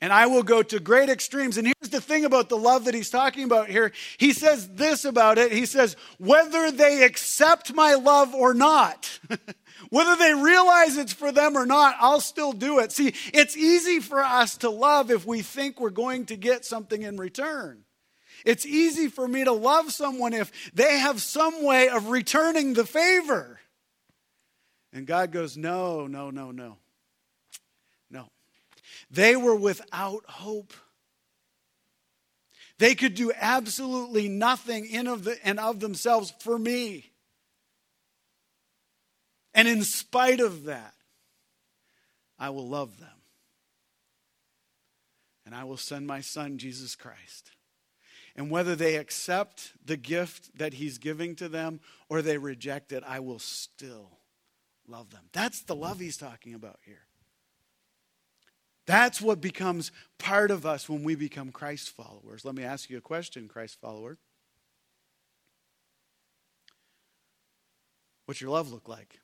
And 0.00 0.12
I 0.12 0.26
will 0.26 0.44
go 0.44 0.62
to 0.62 0.78
great 0.78 1.08
extremes. 1.08 1.56
And 1.56 1.66
here's 1.66 1.90
the 1.90 2.00
thing 2.00 2.24
about 2.24 2.48
the 2.48 2.56
love 2.56 2.84
that 2.84 2.94
he's 2.94 3.10
talking 3.10 3.42
about 3.42 3.68
here. 3.68 3.92
He 4.18 4.32
says 4.32 4.68
this 4.68 5.04
about 5.04 5.38
it. 5.38 5.50
He 5.50 5.66
says, 5.66 5.96
whether 6.18 6.70
they 6.70 7.02
accept 7.02 7.74
my 7.74 7.94
love 7.94 8.32
or 8.32 8.54
not, 8.54 9.18
whether 9.90 10.14
they 10.14 10.34
realize 10.34 10.96
it's 10.96 11.12
for 11.12 11.32
them 11.32 11.56
or 11.56 11.66
not, 11.66 11.96
I'll 11.98 12.20
still 12.20 12.52
do 12.52 12.78
it. 12.78 12.92
See, 12.92 13.12
it's 13.34 13.56
easy 13.56 13.98
for 13.98 14.22
us 14.22 14.58
to 14.58 14.70
love 14.70 15.10
if 15.10 15.26
we 15.26 15.42
think 15.42 15.80
we're 15.80 15.90
going 15.90 16.26
to 16.26 16.36
get 16.36 16.64
something 16.64 17.02
in 17.02 17.16
return. 17.16 17.82
It's 18.44 18.64
easy 18.64 19.08
for 19.08 19.26
me 19.26 19.42
to 19.44 19.52
love 19.52 19.90
someone 19.90 20.32
if 20.32 20.52
they 20.72 21.00
have 21.00 21.20
some 21.20 21.64
way 21.64 21.88
of 21.88 22.08
returning 22.10 22.74
the 22.74 22.86
favor. 22.86 23.58
And 24.92 25.06
God 25.06 25.32
goes, 25.32 25.56
No, 25.56 26.06
no, 26.06 26.30
no, 26.30 26.52
no. 26.52 26.76
They 29.10 29.36
were 29.36 29.54
without 29.54 30.24
hope. 30.28 30.72
They 32.78 32.94
could 32.94 33.14
do 33.14 33.32
absolutely 33.34 34.28
nothing 34.28 34.86
in 34.86 35.06
of 35.06 35.24
the, 35.24 35.36
and 35.44 35.58
of 35.58 35.80
themselves 35.80 36.32
for 36.40 36.58
me. 36.58 37.10
And 39.54 39.66
in 39.66 39.82
spite 39.82 40.40
of 40.40 40.64
that, 40.64 40.94
I 42.38 42.50
will 42.50 42.68
love 42.68 43.00
them. 43.00 43.08
And 45.44 45.54
I 45.54 45.64
will 45.64 45.78
send 45.78 46.06
my 46.06 46.20
son, 46.20 46.58
Jesus 46.58 46.94
Christ. 46.94 47.50
And 48.36 48.50
whether 48.50 48.76
they 48.76 48.94
accept 48.94 49.72
the 49.84 49.96
gift 49.96 50.56
that 50.58 50.74
he's 50.74 50.98
giving 50.98 51.34
to 51.36 51.48
them 51.48 51.80
or 52.08 52.22
they 52.22 52.38
reject 52.38 52.92
it, 52.92 53.02
I 53.04 53.18
will 53.18 53.40
still 53.40 54.18
love 54.86 55.10
them. 55.10 55.24
That's 55.32 55.62
the 55.62 55.74
love 55.74 55.98
he's 55.98 56.16
talking 56.16 56.54
about 56.54 56.78
here. 56.84 57.07
That's 58.88 59.20
what 59.20 59.42
becomes 59.42 59.92
part 60.16 60.50
of 60.50 60.64
us 60.64 60.88
when 60.88 61.04
we 61.04 61.14
become 61.14 61.52
Christ 61.52 61.90
followers. 61.90 62.46
Let 62.46 62.54
me 62.54 62.64
ask 62.64 62.88
you 62.88 62.96
a 62.96 63.02
question, 63.02 63.46
Christ 63.46 63.78
follower. 63.82 64.16
What's 68.24 68.40
your 68.40 68.48
love 68.48 68.72
look 68.72 68.88
like? 68.88 69.20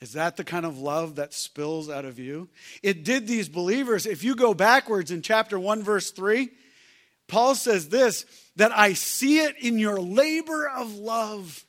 Is 0.00 0.14
that 0.14 0.36
the 0.36 0.42
kind 0.42 0.66
of 0.66 0.78
love 0.78 1.14
that 1.14 1.32
spills 1.32 1.88
out 1.88 2.04
of 2.04 2.18
you? 2.18 2.48
It 2.82 3.04
did 3.04 3.28
these 3.28 3.48
believers. 3.48 4.04
If 4.04 4.24
you 4.24 4.34
go 4.34 4.52
backwards 4.52 5.12
in 5.12 5.22
chapter 5.22 5.60
1, 5.60 5.84
verse 5.84 6.10
3, 6.10 6.50
Paul 7.30 7.54
says 7.54 7.88
this 7.88 8.26
that 8.56 8.76
I 8.76 8.92
see 8.92 9.38
it 9.38 9.56
in 9.58 9.78
your 9.78 10.00
labor 10.00 10.68
of 10.68 10.94
love 10.96 11.64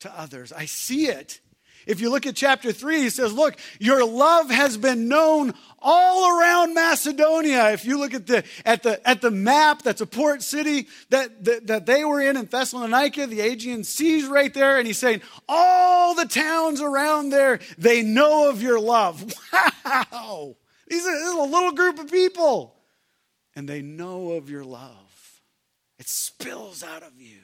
to 0.00 0.18
others. 0.18 0.52
I 0.52 0.66
see 0.66 1.06
it. 1.06 1.40
If 1.86 2.02
you 2.02 2.10
look 2.10 2.26
at 2.26 2.36
chapter 2.36 2.70
3, 2.70 3.00
he 3.00 3.08
says, 3.08 3.32
Look, 3.32 3.58
your 3.80 4.04
love 4.04 4.50
has 4.50 4.76
been 4.76 5.08
known 5.08 5.54
all 5.78 6.38
around 6.38 6.74
Macedonia. 6.74 7.72
If 7.72 7.86
you 7.86 7.98
look 7.98 8.12
at 8.12 8.26
the, 8.26 8.44
at 8.66 8.82
the, 8.82 9.08
at 9.08 9.22
the 9.22 9.30
map, 9.30 9.82
that's 9.82 10.02
a 10.02 10.06
port 10.06 10.42
city 10.42 10.86
that, 11.08 11.44
that, 11.44 11.66
that 11.68 11.86
they 11.86 12.04
were 12.04 12.20
in 12.20 12.36
in 12.36 12.44
Thessalonica, 12.44 13.26
the 13.26 13.40
Aegean 13.40 13.84
Sea's 13.84 14.26
right 14.26 14.52
there. 14.52 14.76
And 14.76 14.86
he's 14.86 14.98
saying, 14.98 15.22
All 15.48 16.14
the 16.14 16.26
towns 16.26 16.82
around 16.82 17.30
there, 17.30 17.60
they 17.78 18.02
know 18.02 18.50
of 18.50 18.62
your 18.62 18.78
love. 18.78 19.24
Wow. 19.88 20.54
These 20.86 21.06
are, 21.06 21.10
this 21.12 21.28
is 21.28 21.34
a 21.34 21.42
little 21.42 21.72
group 21.72 21.98
of 21.98 22.10
people 22.10 22.77
and 23.58 23.68
they 23.68 23.82
know 23.82 24.34
of 24.34 24.48
your 24.48 24.62
love. 24.62 25.42
It 25.98 26.08
spills 26.08 26.84
out 26.84 27.02
of 27.02 27.20
you. 27.20 27.40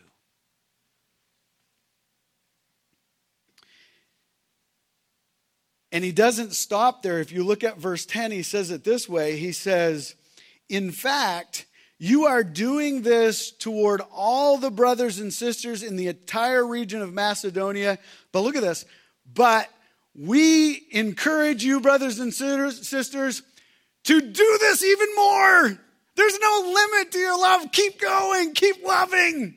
And 5.90 6.04
he 6.04 6.12
doesn't 6.12 6.52
stop 6.52 7.02
there. 7.02 7.18
If 7.18 7.32
you 7.32 7.42
look 7.42 7.64
at 7.64 7.78
verse 7.78 8.06
10, 8.06 8.30
he 8.30 8.44
says 8.44 8.70
it 8.70 8.84
this 8.84 9.08
way 9.08 9.36
He 9.36 9.50
says, 9.50 10.14
In 10.68 10.92
fact, 10.92 11.66
you 11.98 12.26
are 12.26 12.44
doing 12.44 13.02
this 13.02 13.50
toward 13.50 14.00
all 14.12 14.56
the 14.56 14.70
brothers 14.70 15.18
and 15.18 15.34
sisters 15.34 15.82
in 15.82 15.96
the 15.96 16.06
entire 16.06 16.64
region 16.64 17.02
of 17.02 17.12
Macedonia. 17.12 17.98
But 18.30 18.42
look 18.42 18.54
at 18.54 18.62
this. 18.62 18.84
But 19.34 19.68
we 20.14 20.86
encourage 20.92 21.64
you, 21.64 21.80
brothers 21.80 22.20
and 22.20 22.32
sisters, 22.32 23.42
to 24.04 24.20
do 24.20 24.58
this 24.60 24.84
even 24.84 25.08
more. 25.16 25.80
There's 26.16 26.38
no 26.38 26.74
limit 26.74 27.12
to 27.12 27.18
your 27.18 27.38
love. 27.38 27.72
Keep 27.72 28.00
going, 28.00 28.52
keep 28.54 28.84
loving. 28.84 29.56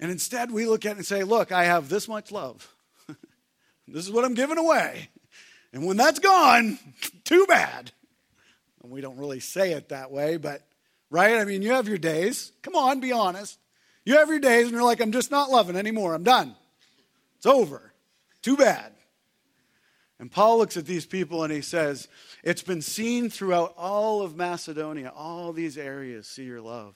And 0.00 0.10
instead, 0.10 0.50
we 0.50 0.66
look 0.66 0.86
at 0.86 0.92
it 0.92 0.96
and 0.98 1.06
say, 1.06 1.24
Look, 1.24 1.52
I 1.52 1.64
have 1.64 1.88
this 1.88 2.08
much 2.08 2.32
love. 2.32 2.74
this 3.88 4.04
is 4.04 4.10
what 4.10 4.24
I'm 4.24 4.34
giving 4.34 4.58
away. 4.58 5.08
And 5.72 5.86
when 5.86 5.96
that's 5.96 6.18
gone, 6.18 6.78
too 7.24 7.46
bad. 7.46 7.90
And 8.82 8.92
we 8.92 9.00
don't 9.00 9.16
really 9.16 9.40
say 9.40 9.72
it 9.72 9.88
that 9.88 10.10
way, 10.10 10.36
but, 10.36 10.62
right? 11.10 11.38
I 11.38 11.44
mean, 11.44 11.62
you 11.62 11.72
have 11.72 11.88
your 11.88 11.98
days. 11.98 12.52
Come 12.62 12.74
on, 12.74 13.00
be 13.00 13.12
honest. 13.12 13.58
You 14.04 14.18
have 14.18 14.28
your 14.28 14.38
days, 14.38 14.64
and 14.64 14.72
you're 14.72 14.82
like, 14.82 15.00
I'm 15.00 15.12
just 15.12 15.30
not 15.30 15.50
loving 15.50 15.76
anymore. 15.76 16.14
I'm 16.14 16.22
done. 16.22 16.54
It's 17.38 17.46
over. 17.46 17.92
Too 18.42 18.56
bad. 18.56 18.93
And 20.18 20.30
Paul 20.30 20.58
looks 20.58 20.76
at 20.76 20.86
these 20.86 21.06
people 21.06 21.42
and 21.42 21.52
he 21.52 21.60
says, 21.60 22.08
It's 22.42 22.62
been 22.62 22.82
seen 22.82 23.30
throughout 23.30 23.74
all 23.76 24.22
of 24.22 24.36
Macedonia, 24.36 25.12
all 25.14 25.52
these 25.52 25.76
areas, 25.76 26.28
see 26.28 26.44
your 26.44 26.60
love. 26.60 26.94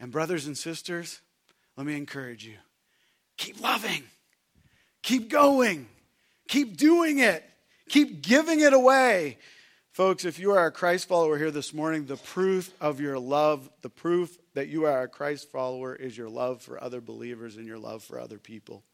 And, 0.00 0.10
brothers 0.10 0.46
and 0.46 0.58
sisters, 0.58 1.20
let 1.76 1.86
me 1.86 1.96
encourage 1.96 2.44
you 2.44 2.56
keep 3.36 3.60
loving, 3.60 4.02
keep 5.02 5.30
going, 5.30 5.88
keep 6.48 6.76
doing 6.76 7.20
it, 7.20 7.44
keep 7.88 8.22
giving 8.22 8.60
it 8.60 8.72
away. 8.72 9.38
Folks, 9.92 10.24
if 10.24 10.38
you 10.38 10.52
are 10.52 10.66
a 10.66 10.72
Christ 10.72 11.06
follower 11.06 11.36
here 11.36 11.50
this 11.50 11.74
morning, 11.74 12.06
the 12.06 12.16
proof 12.16 12.72
of 12.80 12.98
your 12.98 13.18
love, 13.18 13.68
the 13.82 13.90
proof 13.90 14.38
that 14.54 14.68
you 14.68 14.86
are 14.86 15.02
a 15.02 15.08
Christ 15.08 15.50
follower 15.50 15.94
is 15.94 16.16
your 16.16 16.30
love 16.30 16.62
for 16.62 16.82
other 16.82 17.00
believers 17.00 17.56
and 17.56 17.66
your 17.66 17.78
love 17.78 18.02
for 18.02 18.18
other 18.18 18.38
people. 18.38 18.84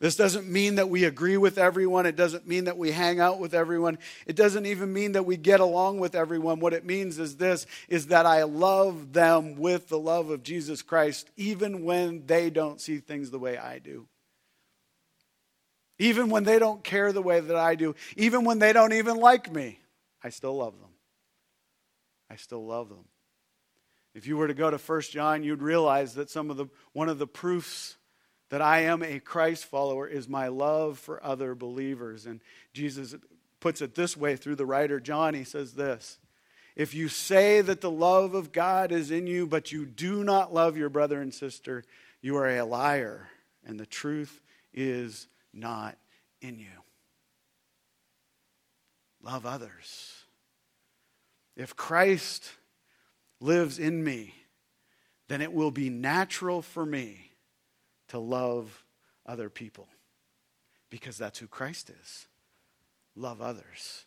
This 0.00 0.16
doesn't 0.16 0.48
mean 0.48 0.76
that 0.76 0.88
we 0.88 1.04
agree 1.04 1.36
with 1.36 1.58
everyone. 1.58 2.06
It 2.06 2.16
doesn't 2.16 2.48
mean 2.48 2.64
that 2.64 2.78
we 2.78 2.90
hang 2.90 3.20
out 3.20 3.38
with 3.38 3.52
everyone. 3.52 3.98
It 4.26 4.34
doesn't 4.34 4.64
even 4.64 4.90
mean 4.94 5.12
that 5.12 5.26
we 5.26 5.36
get 5.36 5.60
along 5.60 5.98
with 5.98 6.14
everyone. 6.14 6.58
What 6.58 6.72
it 6.72 6.86
means 6.86 7.18
is 7.18 7.36
this 7.36 7.66
is 7.86 8.06
that 8.06 8.24
I 8.24 8.44
love 8.44 9.12
them 9.12 9.56
with 9.56 9.88
the 9.88 9.98
love 9.98 10.30
of 10.30 10.42
Jesus 10.42 10.80
Christ 10.80 11.30
even 11.36 11.84
when 11.84 12.24
they 12.24 12.48
don't 12.48 12.80
see 12.80 12.96
things 12.98 13.30
the 13.30 13.38
way 13.38 13.58
I 13.58 13.78
do. 13.78 14.06
Even 15.98 16.30
when 16.30 16.44
they 16.44 16.58
don't 16.58 16.82
care 16.82 17.12
the 17.12 17.20
way 17.20 17.40
that 17.40 17.56
I 17.56 17.74
do, 17.74 17.94
even 18.16 18.44
when 18.44 18.58
they 18.58 18.72
don't 18.72 18.94
even 18.94 19.18
like 19.18 19.52
me, 19.52 19.80
I 20.24 20.30
still 20.30 20.56
love 20.56 20.80
them. 20.80 20.88
I 22.30 22.36
still 22.36 22.64
love 22.64 22.88
them. 22.88 23.04
If 24.14 24.26
you 24.26 24.38
were 24.38 24.48
to 24.48 24.54
go 24.54 24.70
to 24.70 24.78
1 24.78 25.00
John, 25.02 25.42
you'd 25.42 25.60
realize 25.60 26.14
that 26.14 26.30
some 26.30 26.50
of 26.50 26.56
the 26.56 26.66
one 26.94 27.10
of 27.10 27.18
the 27.18 27.26
proofs 27.26 27.98
that 28.50 28.60
I 28.60 28.80
am 28.80 29.02
a 29.02 29.20
Christ 29.20 29.64
follower 29.64 30.06
is 30.06 30.28
my 30.28 30.48
love 30.48 30.98
for 30.98 31.24
other 31.24 31.54
believers. 31.54 32.26
And 32.26 32.40
Jesus 32.74 33.14
puts 33.60 33.80
it 33.80 33.94
this 33.94 34.16
way 34.16 34.36
through 34.36 34.56
the 34.56 34.66
writer 34.66 35.00
John. 35.00 35.34
He 35.34 35.44
says 35.44 35.72
this 35.72 36.18
If 36.76 36.92
you 36.92 37.08
say 37.08 37.60
that 37.60 37.80
the 37.80 37.90
love 37.90 38.34
of 38.34 38.52
God 38.52 38.92
is 38.92 39.10
in 39.10 39.26
you, 39.26 39.46
but 39.46 39.72
you 39.72 39.86
do 39.86 40.24
not 40.24 40.52
love 40.52 40.76
your 40.76 40.90
brother 40.90 41.22
and 41.22 41.32
sister, 41.32 41.84
you 42.20 42.36
are 42.36 42.48
a 42.48 42.64
liar, 42.64 43.28
and 43.64 43.78
the 43.78 43.86
truth 43.86 44.42
is 44.74 45.28
not 45.54 45.96
in 46.42 46.58
you. 46.58 46.66
Love 49.22 49.46
others. 49.46 50.14
If 51.56 51.76
Christ 51.76 52.50
lives 53.40 53.78
in 53.78 54.02
me, 54.02 54.34
then 55.28 55.40
it 55.40 55.52
will 55.52 55.70
be 55.70 55.90
natural 55.90 56.62
for 56.62 56.84
me 56.84 57.29
to 58.10 58.18
love 58.18 58.84
other 59.26 59.50
people 59.50 59.88
because 60.90 61.18
that's 61.18 61.38
who 61.38 61.46
Christ 61.46 61.90
is. 61.90 62.26
Love 63.16 63.40
others. 63.40 64.04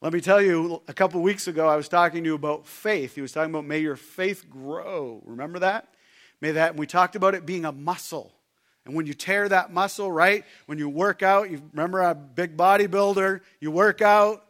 Let 0.00 0.12
me 0.12 0.20
tell 0.20 0.40
you, 0.40 0.82
a 0.88 0.92
couple 0.92 1.20
weeks 1.22 1.48
ago, 1.48 1.68
I 1.68 1.76
was 1.76 1.88
talking 1.88 2.22
to 2.24 2.28
you 2.28 2.34
about 2.34 2.66
faith. 2.66 3.14
He 3.14 3.20
was 3.20 3.32
talking 3.32 3.50
about, 3.50 3.64
may 3.64 3.78
your 3.78 3.96
faith 3.96 4.48
grow. 4.50 5.22
Remember 5.24 5.58
that? 5.60 5.88
may 6.44 6.52
that, 6.52 6.70
and 6.70 6.78
we 6.78 6.86
talked 6.86 7.16
about 7.16 7.34
it 7.34 7.46
being 7.46 7.64
a 7.64 7.72
muscle. 7.72 8.30
And 8.84 8.94
when 8.94 9.06
you 9.06 9.14
tear 9.14 9.48
that 9.48 9.72
muscle, 9.72 10.12
right? 10.12 10.44
When 10.66 10.76
you 10.76 10.90
work 10.90 11.22
out, 11.22 11.50
you 11.50 11.62
remember 11.72 12.02
a 12.02 12.14
big 12.14 12.54
bodybuilder, 12.54 13.40
you 13.60 13.70
work 13.70 14.02
out 14.02 14.44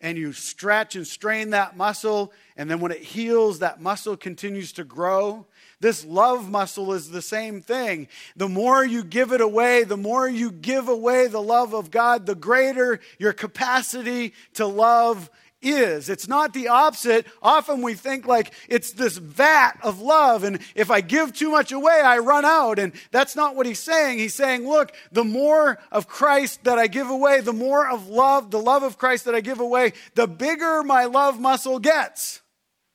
and 0.00 0.16
you 0.16 0.32
stretch 0.32 0.94
and 0.94 1.04
strain 1.04 1.50
that 1.50 1.76
muscle, 1.76 2.32
and 2.60 2.70
then 2.70 2.80
when 2.80 2.92
it 2.92 3.00
heals, 3.00 3.60
that 3.60 3.80
muscle 3.80 4.18
continues 4.18 4.72
to 4.72 4.84
grow. 4.84 5.46
This 5.80 6.04
love 6.04 6.50
muscle 6.50 6.92
is 6.92 7.08
the 7.08 7.22
same 7.22 7.62
thing. 7.62 8.06
The 8.36 8.50
more 8.50 8.84
you 8.84 9.02
give 9.02 9.32
it 9.32 9.40
away, 9.40 9.84
the 9.84 9.96
more 9.96 10.28
you 10.28 10.52
give 10.52 10.86
away 10.86 11.26
the 11.26 11.40
love 11.40 11.72
of 11.72 11.90
God, 11.90 12.26
the 12.26 12.34
greater 12.34 13.00
your 13.18 13.32
capacity 13.32 14.34
to 14.52 14.66
love 14.66 15.30
is. 15.62 16.10
It's 16.10 16.28
not 16.28 16.52
the 16.52 16.68
opposite. 16.68 17.26
Often 17.42 17.80
we 17.80 17.94
think 17.94 18.26
like 18.26 18.52
it's 18.68 18.92
this 18.92 19.16
vat 19.16 19.78
of 19.82 20.02
love, 20.02 20.44
and 20.44 20.60
if 20.74 20.90
I 20.90 21.00
give 21.00 21.32
too 21.32 21.50
much 21.50 21.72
away, 21.72 22.02
I 22.04 22.18
run 22.18 22.44
out. 22.44 22.78
And 22.78 22.92
that's 23.10 23.36
not 23.36 23.56
what 23.56 23.64
he's 23.64 23.80
saying. 23.80 24.18
He's 24.18 24.34
saying, 24.34 24.68
look, 24.68 24.92
the 25.12 25.24
more 25.24 25.78
of 25.90 26.08
Christ 26.08 26.64
that 26.64 26.78
I 26.78 26.88
give 26.88 27.08
away, 27.08 27.40
the 27.40 27.54
more 27.54 27.88
of 27.88 28.06
love, 28.08 28.50
the 28.50 28.60
love 28.60 28.82
of 28.82 28.98
Christ 28.98 29.24
that 29.24 29.34
I 29.34 29.40
give 29.40 29.60
away, 29.60 29.94
the 30.14 30.26
bigger 30.26 30.82
my 30.82 31.06
love 31.06 31.40
muscle 31.40 31.78
gets 31.78 32.42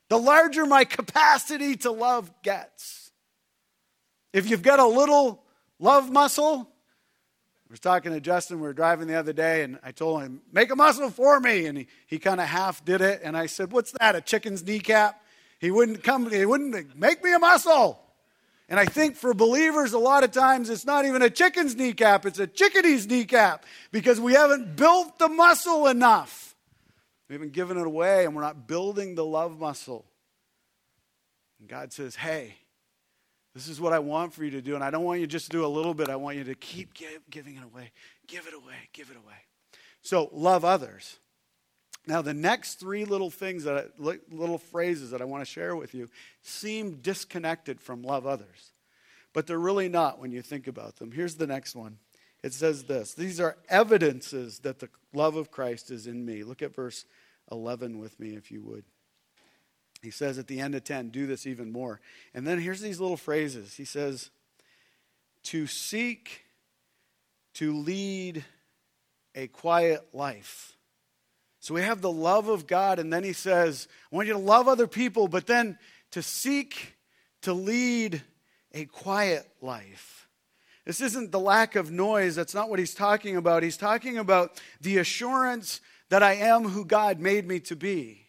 the 0.08 0.18
larger 0.18 0.66
my 0.66 0.84
capacity 0.84 1.76
to 1.78 1.90
love 1.90 2.30
gets. 2.42 3.10
If 4.32 4.50
you've 4.50 4.62
got 4.62 4.78
a 4.78 4.86
little 4.86 5.42
love 5.78 6.10
muscle, 6.10 6.68
I 7.68 7.72
was 7.72 7.80
talking 7.80 8.12
to 8.12 8.20
Justin, 8.20 8.60
we 8.60 8.62
were 8.62 8.72
driving 8.72 9.08
the 9.08 9.16
other 9.16 9.32
day, 9.32 9.64
and 9.64 9.80
I 9.82 9.90
told 9.90 10.22
him, 10.22 10.40
make 10.52 10.70
a 10.70 10.76
muscle 10.76 11.10
for 11.10 11.40
me. 11.40 11.66
And 11.66 11.78
he, 11.78 11.86
he 12.06 12.18
kind 12.20 12.40
of 12.40 12.46
half 12.46 12.84
did 12.84 13.00
it. 13.00 13.22
And 13.24 13.36
I 13.36 13.46
said, 13.46 13.72
What's 13.72 13.92
that? 13.98 14.14
A 14.14 14.20
chicken's 14.20 14.64
kneecap? 14.64 15.20
He 15.58 15.72
wouldn't 15.72 16.04
come, 16.04 16.30
he 16.30 16.46
wouldn't 16.46 16.96
make 16.96 17.24
me 17.24 17.32
a 17.34 17.38
muscle. 17.38 18.00
And 18.68 18.78
I 18.78 18.84
think 18.84 19.16
for 19.16 19.32
believers, 19.32 19.92
a 19.92 19.98
lot 19.98 20.22
of 20.22 20.32
times 20.32 20.70
it's 20.70 20.84
not 20.84 21.06
even 21.06 21.22
a 21.22 21.30
chicken's 21.30 21.74
kneecap, 21.74 22.26
it's 22.26 22.38
a 22.38 22.46
chickadee's 22.46 23.06
kneecap 23.06 23.64
because 23.90 24.20
we 24.20 24.34
haven't 24.34 24.76
built 24.76 25.18
the 25.18 25.28
muscle 25.28 25.86
enough. 25.86 26.45
We 27.28 27.34
haven't 27.34 27.52
given 27.52 27.76
it 27.76 27.86
away 27.86 28.24
and 28.24 28.34
we're 28.34 28.42
not 28.42 28.66
building 28.68 29.14
the 29.14 29.24
love 29.24 29.58
muscle. 29.58 30.04
And 31.58 31.68
God 31.68 31.92
says, 31.92 32.14
hey, 32.14 32.56
this 33.54 33.68
is 33.68 33.80
what 33.80 33.92
I 33.92 33.98
want 33.98 34.34
for 34.34 34.44
you 34.44 34.50
to 34.52 34.62
do. 34.62 34.74
And 34.74 34.84
I 34.84 34.90
don't 34.90 35.04
want 35.04 35.20
you 35.20 35.26
just 35.26 35.46
to 35.46 35.50
do 35.50 35.64
a 35.64 35.66
little 35.66 35.94
bit. 35.94 36.08
I 36.08 36.16
want 36.16 36.36
you 36.36 36.44
to 36.44 36.54
keep 36.54 36.94
give, 36.94 37.22
giving 37.30 37.56
it 37.56 37.64
away. 37.64 37.90
Give 38.26 38.46
it 38.46 38.54
away. 38.54 38.74
Give 38.92 39.10
it 39.10 39.16
away. 39.16 39.36
So, 40.02 40.28
love 40.32 40.64
others. 40.64 41.18
Now, 42.06 42.22
the 42.22 42.34
next 42.34 42.74
three 42.74 43.04
little 43.04 43.30
things 43.30 43.64
that 43.64 43.76
I, 43.76 44.18
little 44.30 44.58
phrases 44.58 45.10
that 45.10 45.20
I 45.20 45.24
want 45.24 45.44
to 45.44 45.50
share 45.50 45.74
with 45.74 45.94
you 45.94 46.08
seem 46.42 46.96
disconnected 46.96 47.80
from 47.80 48.02
love 48.02 48.26
others, 48.26 48.72
but 49.32 49.46
they're 49.46 49.58
really 49.58 49.88
not 49.88 50.20
when 50.20 50.30
you 50.30 50.42
think 50.42 50.68
about 50.68 50.96
them. 50.96 51.10
Here's 51.10 51.34
the 51.34 51.48
next 51.48 51.74
one. 51.74 51.98
It 52.46 52.54
says 52.54 52.84
this 52.84 53.12
These 53.12 53.40
are 53.40 53.56
evidences 53.68 54.60
that 54.60 54.78
the 54.78 54.88
love 55.12 55.34
of 55.34 55.50
Christ 55.50 55.90
is 55.90 56.06
in 56.06 56.24
me. 56.24 56.44
Look 56.44 56.62
at 56.62 56.74
verse 56.74 57.04
11 57.50 57.98
with 57.98 58.20
me, 58.20 58.36
if 58.36 58.52
you 58.52 58.62
would. 58.62 58.84
He 60.00 60.12
says 60.12 60.38
at 60.38 60.46
the 60.46 60.60
end 60.60 60.76
of 60.76 60.84
10, 60.84 61.08
do 61.08 61.26
this 61.26 61.44
even 61.44 61.72
more. 61.72 62.00
And 62.34 62.46
then 62.46 62.60
here's 62.60 62.80
these 62.80 63.00
little 63.00 63.16
phrases. 63.16 63.74
He 63.74 63.84
says, 63.84 64.30
to 65.44 65.66
seek 65.66 66.44
to 67.54 67.74
lead 67.74 68.44
a 69.34 69.48
quiet 69.48 70.06
life. 70.12 70.76
So 71.58 71.74
we 71.74 71.82
have 71.82 72.00
the 72.00 72.12
love 72.12 72.48
of 72.48 72.68
God, 72.68 73.00
and 73.00 73.12
then 73.12 73.24
he 73.24 73.32
says, 73.32 73.88
I 74.12 74.14
want 74.14 74.28
you 74.28 74.34
to 74.34 74.38
love 74.38 74.68
other 74.68 74.86
people, 74.86 75.26
but 75.26 75.48
then 75.48 75.78
to 76.12 76.22
seek 76.22 76.94
to 77.42 77.52
lead 77.52 78.22
a 78.72 78.84
quiet 78.84 79.48
life. 79.60 80.25
This 80.86 81.00
isn't 81.00 81.32
the 81.32 81.40
lack 81.40 81.74
of 81.74 81.90
noise. 81.90 82.36
That's 82.36 82.54
not 82.54 82.70
what 82.70 82.78
he's 82.78 82.94
talking 82.94 83.36
about. 83.36 83.64
He's 83.64 83.76
talking 83.76 84.16
about 84.16 84.58
the 84.80 84.98
assurance 84.98 85.80
that 86.08 86.22
I 86.22 86.34
am 86.34 86.68
who 86.68 86.84
God 86.84 87.18
made 87.18 87.46
me 87.46 87.58
to 87.60 87.76
be. 87.76 88.22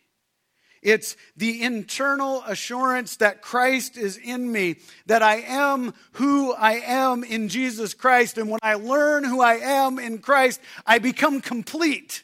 It's 0.82 1.16
the 1.36 1.62
internal 1.62 2.44
assurance 2.44 3.18
that 3.18 3.42
Christ 3.42 3.98
is 3.98 4.18
in 4.18 4.52
me, 4.52 4.78
that 5.06 5.22
I 5.22 5.42
am 5.42 5.94
who 6.14 6.54
I 6.54 6.74
am 6.74 7.24
in 7.24 7.50
Jesus 7.50 7.94
Christ. 7.94 8.38
And 8.38 8.50
when 8.50 8.60
I 8.64 8.74
learn 8.76 9.24
who 9.24 9.40
I 9.42 9.56
am 9.56 10.00
in 10.00 10.18
Christ, 10.18 10.60
I 10.86 11.00
become 11.00 11.42
complete. 11.42 12.24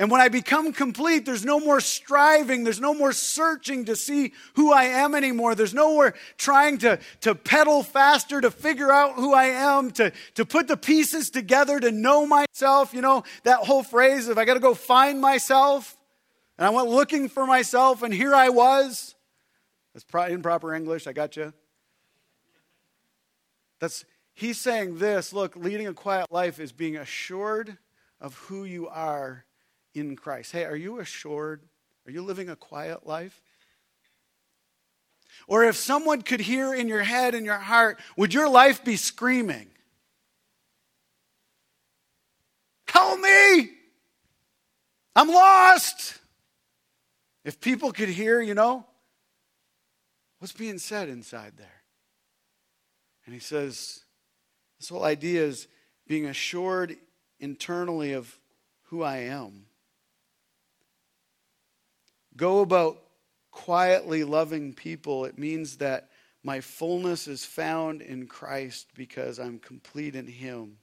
And 0.00 0.10
when 0.10 0.22
I 0.22 0.28
become 0.28 0.72
complete, 0.72 1.26
there's 1.26 1.44
no 1.44 1.60
more 1.60 1.78
striving, 1.78 2.64
there's 2.64 2.80
no 2.80 2.94
more 2.94 3.12
searching 3.12 3.84
to 3.84 3.94
see 3.94 4.32
who 4.54 4.72
I 4.72 4.84
am 4.84 5.14
anymore. 5.14 5.54
There's 5.54 5.74
no 5.74 5.90
more 5.90 6.14
trying 6.38 6.78
to, 6.78 6.98
to 7.20 7.34
pedal 7.34 7.82
faster 7.82 8.40
to 8.40 8.50
figure 8.50 8.90
out 8.90 9.16
who 9.16 9.34
I 9.34 9.44
am, 9.44 9.90
to, 9.92 10.10
to 10.36 10.46
put 10.46 10.68
the 10.68 10.78
pieces 10.78 11.28
together 11.28 11.78
to 11.78 11.92
know 11.92 12.24
myself. 12.24 12.94
You 12.94 13.02
know, 13.02 13.24
that 13.42 13.58
whole 13.58 13.82
phrase 13.82 14.26
of 14.28 14.38
I 14.38 14.46
got 14.46 14.54
to 14.54 14.60
go 14.60 14.72
find 14.72 15.20
myself. 15.20 15.98
And 16.56 16.66
I 16.66 16.70
went 16.70 16.88
looking 16.88 17.28
for 17.28 17.44
myself, 17.44 18.02
and 18.02 18.14
here 18.14 18.34
I 18.34 18.48
was. 18.48 19.14
That's 19.92 20.32
improper 20.32 20.72
English. 20.72 21.06
I 21.06 21.12
got 21.12 21.36
you. 21.36 21.52
That's 23.80 24.06
he's 24.32 24.58
saying 24.58 24.96
this. 24.96 25.34
Look, 25.34 25.56
leading 25.56 25.88
a 25.88 25.92
quiet 25.92 26.32
life 26.32 26.58
is 26.58 26.72
being 26.72 26.96
assured 26.96 27.76
of 28.18 28.34
who 28.36 28.64
you 28.64 28.88
are 28.88 29.44
in 29.94 30.16
Christ. 30.16 30.52
Hey, 30.52 30.64
are 30.64 30.76
you 30.76 31.00
assured? 31.00 31.62
Are 32.06 32.10
you 32.10 32.22
living 32.22 32.48
a 32.48 32.56
quiet 32.56 33.06
life? 33.06 33.40
Or 35.46 35.64
if 35.64 35.76
someone 35.76 36.22
could 36.22 36.40
hear 36.40 36.74
in 36.74 36.88
your 36.88 37.02
head 37.02 37.34
and 37.34 37.44
your 37.46 37.58
heart, 37.58 37.98
would 38.16 38.34
your 38.34 38.48
life 38.48 38.84
be 38.84 38.96
screaming? 38.96 39.68
Help 42.88 43.20
me! 43.20 43.70
I'm 45.16 45.28
lost! 45.28 46.18
If 47.44 47.60
people 47.60 47.92
could 47.92 48.08
hear, 48.08 48.40
you 48.40 48.54
know, 48.54 48.84
what's 50.38 50.52
being 50.52 50.78
said 50.78 51.08
inside 51.08 51.54
there? 51.56 51.82
And 53.24 53.34
he 53.34 53.40
says, 53.40 54.00
this 54.78 54.88
whole 54.88 55.04
idea 55.04 55.42
is 55.42 55.66
being 56.06 56.26
assured 56.26 56.96
internally 57.38 58.12
of 58.12 58.38
who 58.84 59.02
I 59.02 59.18
am 59.18 59.66
go 62.36 62.60
about 62.60 63.02
quietly 63.50 64.24
loving 64.24 64.72
people, 64.72 65.24
it 65.24 65.38
means 65.38 65.78
that 65.78 66.10
my 66.42 66.60
fullness 66.60 67.28
is 67.28 67.44
found 67.44 68.00
in 68.00 68.26
Christ 68.26 68.88
because 68.94 69.38
I'm 69.38 69.58
complete 69.58 70.14
in 70.14 70.26
Him. 70.26 70.78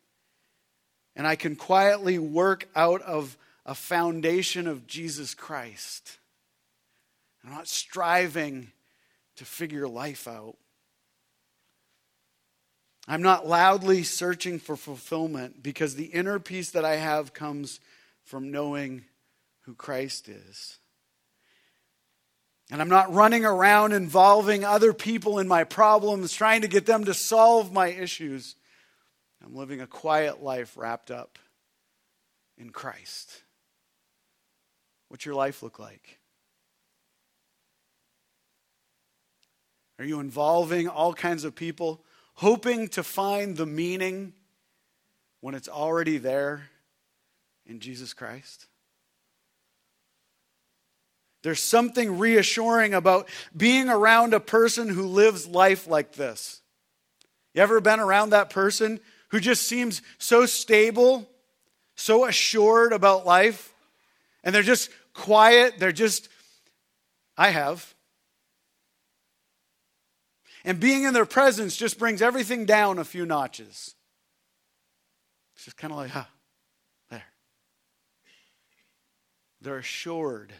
And 1.16 1.26
I 1.26 1.36
can 1.36 1.56
quietly 1.56 2.20
work 2.20 2.70
out 2.76 3.02
of 3.02 3.38
a 3.66 3.74
foundation 3.74 4.68
of 4.68 4.86
Jesus 4.86 5.34
Christ. 5.34 6.20
I'm 7.44 7.52
not 7.52 7.68
striving 7.68 8.72
to 9.38 9.46
figure 9.46 9.88
life 9.88 10.28
out. 10.28 10.58
I'm 13.08 13.22
not 13.22 13.48
loudly 13.48 14.04
searching 14.04 14.60
for 14.60 14.76
fulfillment 14.76 15.64
because 15.64 15.96
the 15.96 16.06
inner 16.06 16.40
peace 16.40 16.72
that 16.72 16.84
I 16.86 16.98
have 16.98 17.34
comes 17.34 17.80
from 18.24 18.52
knowing 18.52 19.06
who 19.62 19.74
Christ 19.74 20.28
is. 20.28 20.78
And 22.70 22.82
I'm 22.82 22.90
not 22.90 23.14
running 23.14 23.46
around 23.46 23.94
involving 23.94 24.66
other 24.66 24.92
people 24.92 25.40
in 25.40 25.48
my 25.48 25.64
problems, 25.64 26.34
trying 26.34 26.62
to 26.62 26.68
get 26.68 26.86
them 26.86 27.06
to 27.06 27.14
solve 27.14 27.72
my 27.72 27.88
issues. 27.88 28.56
I'm 29.44 29.56
living 29.56 29.80
a 29.80 29.88
quiet 29.88 30.44
life 30.44 30.76
wrapped 30.76 31.10
up 31.10 31.40
in 32.58 32.72
Christ. 32.72 33.44
What's 35.08 35.26
your 35.26 35.36
life 35.36 35.64
look 35.64 35.80
like? 35.80 36.20
Are 40.00 40.06
you 40.06 40.20
involving 40.20 40.88
all 40.88 41.14
kinds 41.14 41.44
of 41.44 41.56
people, 41.56 42.04
hoping 42.36 42.88
to 42.90 43.04
find 43.04 43.56
the 43.56 43.66
meaning 43.66 44.34
when 45.40 45.56
it's 45.56 45.70
already 45.70 46.18
there 46.18 46.70
in 47.66 47.80
Jesus 47.80 48.14
Christ? 48.14 48.68
There's 51.43 51.62
something 51.62 52.17
reassuring 52.17 52.93
about 52.93 53.30
being 53.56 53.89
around 53.89 54.34
a 54.34 54.39
person 54.39 54.89
who 54.89 55.06
lives 55.06 55.47
life 55.47 55.88
like 55.88 56.13
this. 56.13 56.62
You 57.54 57.62
ever 57.62 57.80
been 57.80 58.00
around 58.00 58.32
that 58.32 58.50
person 58.50 59.00
who 59.30 59.39
just 59.39 59.67
seems 59.67 60.02
so 60.17 60.45
stable, 60.45 61.30
so 61.95 62.26
assured 62.26 62.93
about 62.93 63.26
life, 63.26 63.73
and 64.43 64.54
they're 64.54 64.63
just 64.63 64.89
quiet? 65.13 65.76
They're 65.78 65.91
just, 65.91 66.30
I 67.38 67.50
have. 67.50 67.93
And 70.63 70.80
being 70.80 71.04
in 71.04 71.13
their 71.13 71.26
presence 71.26 71.78
just 71.78 71.97
brings 71.97 72.21
everything 72.21 72.65
down 72.65 73.00
a 73.00 73.06
few 73.06 73.26
notches. 73.26 73.95
It's 75.56 75.65
just 75.65 75.78
kind 75.78 75.91
of 75.91 75.97
like, 75.97 76.15
ah, 76.15 76.30
there. 77.10 77.23
They're 79.62 79.78
assured 79.78 80.54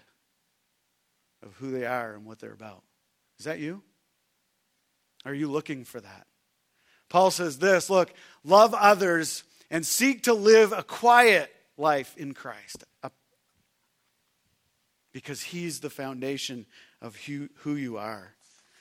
of 1.48 1.56
who 1.56 1.72
they 1.72 1.86
are 1.86 2.14
and 2.14 2.26
what 2.26 2.40
they're 2.40 2.54
about. 2.54 2.84
Is 3.40 3.46
that 3.46 3.60
you? 3.60 3.82
Are 5.26 5.34
you 5.34 5.50
looking 5.50 5.84
for 5.84 6.00
that? 6.00 6.28
Paul 7.10 7.32
says 7.32 7.58
this 7.58 7.90
look, 7.90 8.14
love 8.44 8.74
others 8.74 9.44
and 9.72 9.86
seek 9.86 10.24
to 10.24 10.34
live 10.34 10.72
a 10.72 10.84
quiet 10.84 11.52
life 11.78 12.16
in 12.18 12.34
Christ 12.34 12.84
because 15.14 15.42
he's 15.42 15.80
the 15.80 15.90
foundation 15.90 16.66
of 17.02 17.16
who, 17.16 17.50
who 17.62 17.76
you 17.76 17.98
are. 17.98 18.34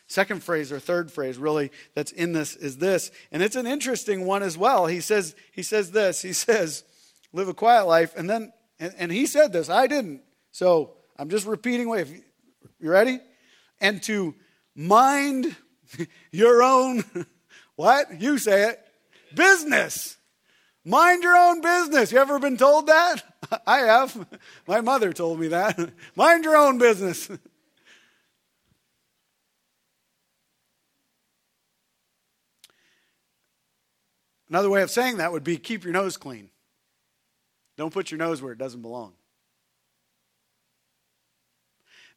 Second 0.09 0.42
phrase 0.42 0.70
or 0.70 0.79
third 0.79 1.11
phrase 1.11 1.38
really 1.38 1.72
that's 1.94 2.12
in 2.12 2.33
this 2.33 2.55
is 2.55 2.79
this, 2.79 3.11
and 3.33 3.42
it's 3.42 3.57
an 3.57 3.66
interesting 3.66 4.24
one 4.24 4.42
as 4.42 4.57
well. 4.57 4.87
He 4.87 5.00
says 5.00 5.35
he 5.50 5.64
says 5.64 5.90
this. 5.90 6.22
He 6.22 6.33
says, 6.33 6.85
"Live 7.33 7.48
a 7.48 7.55
quiet 7.55 7.87
life," 7.87 8.14
and 8.16 8.31
then 8.31 8.52
and, 8.79 8.94
and 8.98 9.11
he 9.11 9.26
said 9.26 9.52
this. 9.52 9.68
I 9.68 9.88
didn't, 9.88 10.22
so 10.52 10.92
I'm 11.18 11.29
just 11.29 11.44
repeating. 11.44 11.88
What 11.88 12.07
you, 12.07 12.22
you 12.81 12.91
ready? 12.91 13.21
And 13.81 14.03
to 14.05 14.35
mind 14.75 15.57
your 16.31 16.62
own 16.62 17.05
what 17.77 18.21
you 18.21 18.39
say 18.39 18.71
it 18.71 18.81
business. 19.35 20.17
Mind 20.85 21.23
your 21.23 21.37
own 21.37 21.61
business. 21.61 22.12
You 22.12 22.19
ever 22.19 22.39
been 22.39 22.57
told 22.57 22.87
that? 22.87 23.17
I 23.67 23.79
have. 23.79 24.27
My 24.69 24.81
mother 24.81 25.12
told 25.12 25.41
me 25.41 25.49
that. 25.49 25.79
Mind 26.15 26.45
your 26.45 26.57
own 26.57 26.79
business. 26.79 27.29
Another 34.49 34.71
way 34.71 34.83
of 34.83 34.91
saying 34.91 35.17
that 35.17 35.33
would 35.33 35.43
be 35.43 35.57
keep 35.57 35.83
your 35.83 35.93
nose 35.93 36.17
clean. 36.17 36.51
Don't 37.77 37.93
put 37.93 38.11
your 38.11 38.19
nose 38.19 38.41
where 38.41 38.53
it 38.53 38.59
doesn't 38.59 38.81
belong. 38.81 39.15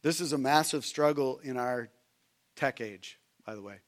This 0.01 0.21
is 0.21 0.33
a 0.33 0.38
massive 0.38 0.85
struggle 0.85 1.39
in 1.43 1.57
our 1.57 1.89
tech 2.55 2.81
age, 2.81 3.19
by 3.45 3.55
the 3.55 3.62
way. 3.62 3.79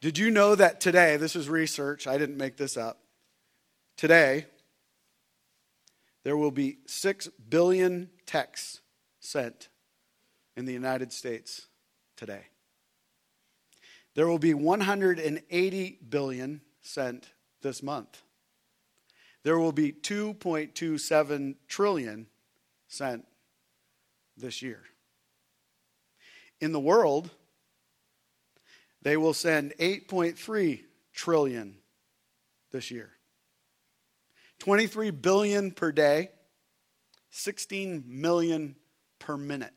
Did 0.00 0.18
you 0.18 0.30
know 0.30 0.54
that 0.54 0.80
today, 0.80 1.16
this 1.16 1.34
is 1.34 1.48
research, 1.48 2.06
I 2.06 2.18
didn't 2.18 2.36
make 2.36 2.56
this 2.56 2.76
up. 2.76 3.00
Today, 3.96 4.46
there 6.24 6.36
will 6.36 6.50
be 6.50 6.78
6 6.86 7.28
billion 7.48 8.10
texts 8.26 8.80
sent 9.20 9.68
in 10.56 10.64
the 10.64 10.72
United 10.72 11.12
States 11.12 11.68
today. 12.16 12.46
There 14.14 14.28
will 14.28 14.38
be 14.38 14.54
180 14.54 15.98
billion 16.08 16.60
sent 16.82 17.30
this 17.62 17.82
month. 17.82 18.22
There 19.42 19.58
will 19.58 19.72
be 19.72 19.92
2.27 19.92 21.56
trillion 21.68 22.26
sent 22.88 23.26
this 24.36 24.62
year. 24.62 24.82
In 26.60 26.72
the 26.72 26.80
world, 26.80 27.30
they 29.02 29.16
will 29.16 29.34
send 29.34 29.74
8.3 29.78 30.82
trillion 31.12 31.76
this 32.72 32.90
year. 32.90 33.10
23 34.60 35.10
billion 35.10 35.70
per 35.70 35.92
day, 35.92 36.30
16 37.30 38.04
million 38.06 38.76
per 39.18 39.36
minute. 39.36 39.74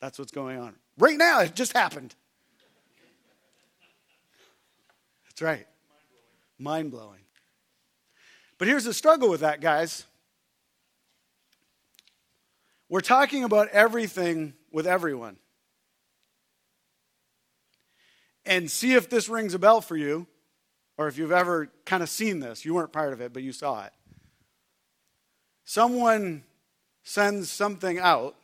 That's 0.00 0.18
what's 0.18 0.32
going 0.32 0.58
on. 0.58 0.74
Right 0.98 1.16
now, 1.16 1.40
it 1.40 1.54
just 1.54 1.72
happened. 1.72 2.14
That's 5.28 5.40
right. 5.40 5.66
Mind 6.58 6.90
blowing. 6.90 7.20
But 8.58 8.68
here's 8.68 8.84
the 8.84 8.92
struggle 8.92 9.30
with 9.30 9.40
that, 9.40 9.60
guys. 9.60 10.06
We're 12.92 13.00
talking 13.00 13.42
about 13.42 13.68
everything 13.68 14.52
with 14.70 14.86
everyone. 14.86 15.38
And 18.44 18.70
see 18.70 18.92
if 18.92 19.08
this 19.08 19.30
rings 19.30 19.54
a 19.54 19.58
bell 19.58 19.80
for 19.80 19.96
you, 19.96 20.26
or 20.98 21.08
if 21.08 21.16
you've 21.16 21.32
ever 21.32 21.70
kind 21.86 22.02
of 22.02 22.10
seen 22.10 22.40
this. 22.40 22.66
You 22.66 22.74
weren't 22.74 22.92
part 22.92 23.14
of 23.14 23.22
it, 23.22 23.32
but 23.32 23.42
you 23.42 23.54
saw 23.54 23.86
it. 23.86 23.92
Someone 25.64 26.44
sends 27.02 27.50
something 27.50 27.98
out 27.98 28.36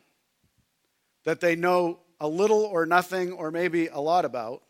that 1.25 1.41
they 1.41 1.55
know 1.55 1.99
a 2.19 2.27
little 2.27 2.63
or 2.63 2.87
nothing 2.87 3.33
or 3.33 3.51
maybe 3.51 3.89
a 3.89 4.01
lot 4.01 4.25
about, 4.25 4.63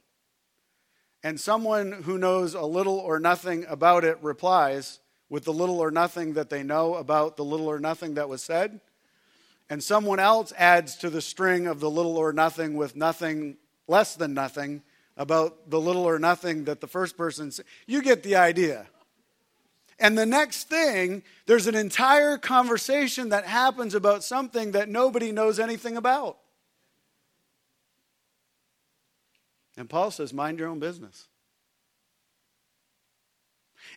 and 1.22 1.38
someone 1.38 1.92
who 2.02 2.18
knows 2.18 2.54
a 2.54 2.62
little 2.62 2.98
or 2.98 3.20
nothing 3.20 3.64
about 3.68 4.02
it 4.02 4.18
replies 4.22 4.98
with 5.28 5.44
the 5.44 5.52
little 5.52 5.78
or 5.78 5.92
nothing 5.92 6.32
that 6.32 6.50
they 6.50 6.64
know 6.64 6.96
about 6.96 7.36
the 7.36 7.44
little 7.44 7.68
or 7.68 7.78
nothing 7.78 8.14
that 8.14 8.28
was 8.28 8.42
said, 8.42 8.80
and 9.70 9.82
someone 9.82 10.18
else 10.18 10.52
adds 10.56 10.96
to 10.96 11.10
the 11.10 11.20
string 11.20 11.66
of 11.66 11.80
the 11.80 11.90
little 11.90 12.16
or 12.16 12.32
nothing 12.32 12.74
with 12.74 12.96
nothing 12.96 13.56
less 13.86 14.14
than 14.16 14.34
nothing 14.34 14.82
about 15.16 15.68
the 15.70 15.80
little 15.80 16.04
or 16.04 16.18
nothing 16.18 16.64
that 16.64 16.80
the 16.80 16.86
first 16.86 17.16
person 17.16 17.50
said. 17.50 17.66
You 17.86 18.02
get 18.02 18.22
the 18.22 18.36
idea. 18.36 18.86
And 19.98 20.16
the 20.16 20.26
next 20.26 20.68
thing, 20.68 21.24
there's 21.46 21.66
an 21.66 21.74
entire 21.74 22.38
conversation 22.38 23.30
that 23.30 23.44
happens 23.44 23.94
about 23.94 24.22
something 24.22 24.72
that 24.72 24.88
nobody 24.88 25.32
knows 25.32 25.58
anything 25.58 25.96
about. 25.96 26.38
And 29.76 29.90
Paul 29.90 30.10
says, 30.10 30.32
mind 30.32 30.58
your 30.58 30.68
own 30.68 30.78
business. 30.78 31.26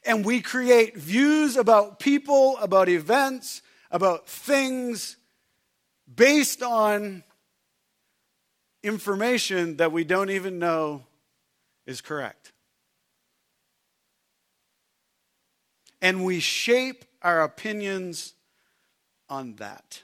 And 0.03 0.25
we 0.25 0.41
create 0.41 0.97
views 0.97 1.55
about 1.55 1.99
people, 1.99 2.57
about 2.57 2.89
events, 2.89 3.62
about 3.91 4.27
things 4.27 5.17
based 6.13 6.63
on 6.63 7.24
information 8.84 9.78
that 9.78 9.91
we 9.91 10.04
don't 10.04 10.30
even 10.30 10.60
know 10.60 11.04
is 11.86 12.02
correct. 12.02 12.52
And 16.02 16.26
we 16.26 16.39
shape 16.39 17.06
our 17.21 17.43
opinions 17.43 18.34
on 19.30 19.56
that. 19.58 20.02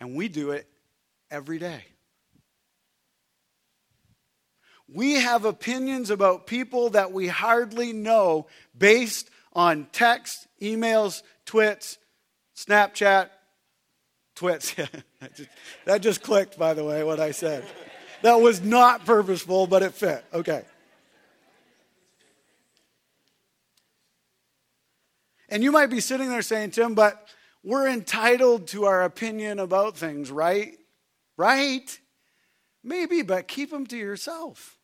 And 0.00 0.14
we 0.16 0.28
do 0.28 0.50
it 0.50 0.66
every 1.30 1.58
day. 1.58 1.84
We 4.92 5.14
have 5.14 5.44
opinions 5.44 6.10
about 6.10 6.46
people 6.46 6.90
that 6.90 7.12
we 7.12 7.28
hardly 7.28 7.92
know 7.92 8.46
based 8.76 9.28
on 9.52 9.86
text, 9.92 10.46
emails, 10.60 11.22
twits, 11.44 11.98
Snapchat, 12.56 13.28
twits. 14.38 14.74
that, 15.20 15.34
just, 15.34 15.50
that 15.84 16.02
just 16.02 16.22
clicked, 16.22 16.58
by 16.58 16.74
the 16.74 16.84
way, 16.84 17.02
what 17.02 17.20
I 17.20 17.32
said. 17.32 17.64
That 18.22 18.40
was 18.40 18.62
not 18.62 19.04
purposeful, 19.04 19.66
but 19.66 19.82
it 19.82 19.94
fit. 19.94 20.24
Okay. 20.32 20.64
And 25.48 25.62
you 25.62 25.72
might 25.72 25.86
be 25.86 26.00
sitting 26.00 26.28
there 26.28 26.42
saying, 26.42 26.72
Tim, 26.72 26.94
but 26.94 27.26
we're 27.64 27.88
entitled 27.88 28.68
to 28.68 28.84
our 28.84 29.02
opinion 29.02 29.58
about 29.58 29.96
things, 29.96 30.30
right? 30.30 30.76
Right? 31.36 31.98
Maybe, 32.84 33.22
but 33.22 33.48
keep 33.48 33.70
them 33.70 33.86
to 33.86 33.96
yourself. 33.96 34.78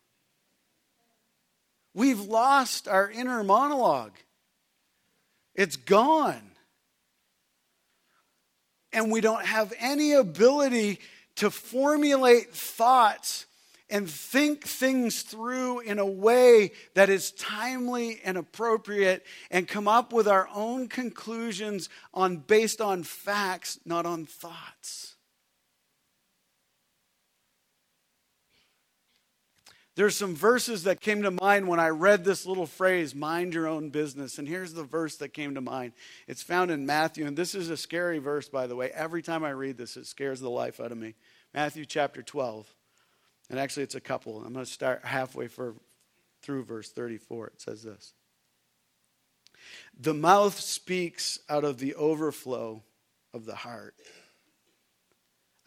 We've 1.94 2.20
lost 2.20 2.88
our 2.88 3.08
inner 3.08 3.44
monologue, 3.44 4.14
it's 5.54 5.76
gone. 5.76 6.53
And 8.94 9.10
we 9.10 9.20
don't 9.20 9.44
have 9.44 9.72
any 9.78 10.12
ability 10.12 11.00
to 11.36 11.50
formulate 11.50 12.54
thoughts 12.54 13.46
and 13.90 14.08
think 14.08 14.64
things 14.64 15.22
through 15.22 15.80
in 15.80 15.98
a 15.98 16.06
way 16.06 16.72
that 16.94 17.10
is 17.10 17.32
timely 17.32 18.20
and 18.24 18.38
appropriate 18.38 19.24
and 19.50 19.68
come 19.68 19.86
up 19.86 20.12
with 20.12 20.26
our 20.26 20.48
own 20.54 20.88
conclusions 20.88 21.88
on 22.14 22.38
based 22.38 22.80
on 22.80 23.02
facts 23.02 23.78
not 23.84 24.06
on 24.06 24.24
thoughts 24.24 25.13
There's 29.96 30.16
some 30.16 30.34
verses 30.34 30.84
that 30.84 31.00
came 31.00 31.22
to 31.22 31.30
mind 31.30 31.68
when 31.68 31.78
I 31.78 31.88
read 31.88 32.24
this 32.24 32.46
little 32.46 32.66
phrase, 32.66 33.14
mind 33.14 33.54
your 33.54 33.68
own 33.68 33.90
business. 33.90 34.38
And 34.38 34.48
here's 34.48 34.72
the 34.72 34.82
verse 34.82 35.16
that 35.18 35.28
came 35.28 35.54
to 35.54 35.60
mind. 35.60 35.92
It's 36.26 36.42
found 36.42 36.72
in 36.72 36.84
Matthew, 36.84 37.26
and 37.26 37.36
this 37.36 37.54
is 37.54 37.70
a 37.70 37.76
scary 37.76 38.18
verse, 38.18 38.48
by 38.48 38.66
the 38.66 38.74
way. 38.74 38.90
Every 38.92 39.22
time 39.22 39.44
I 39.44 39.50
read 39.50 39.78
this, 39.78 39.96
it 39.96 40.06
scares 40.06 40.40
the 40.40 40.50
life 40.50 40.80
out 40.80 40.90
of 40.90 40.98
me. 40.98 41.14
Matthew 41.52 41.84
chapter 41.84 42.22
12. 42.22 42.74
And 43.50 43.58
actually, 43.58 43.84
it's 43.84 43.94
a 43.94 44.00
couple. 44.00 44.38
I'm 44.38 44.52
going 44.52 44.64
to 44.64 44.70
start 44.70 45.04
halfway 45.04 45.46
for, 45.46 45.74
through 46.42 46.64
verse 46.64 46.90
34. 46.90 47.48
It 47.48 47.60
says 47.60 47.82
this 47.84 48.14
The 50.00 50.14
mouth 50.14 50.58
speaks 50.58 51.38
out 51.48 51.62
of 51.62 51.78
the 51.78 51.94
overflow 51.94 52.82
of 53.32 53.44
the 53.44 53.54
heart. 53.54 53.94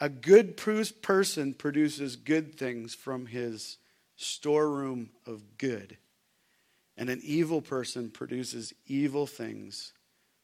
A 0.01 0.09
good 0.09 0.57
person 0.57 1.53
produces 1.53 2.17
good 2.17 2.55
things 2.55 2.93
from 2.93 3.27
his 3.27 3.77
storeroom 4.17 5.11
of 5.25 5.57
good. 5.57 5.97
And 6.97 7.09
an 7.09 7.21
evil 7.23 7.61
person 7.61 8.09
produces 8.09 8.73
evil 8.87 9.25
things 9.25 9.93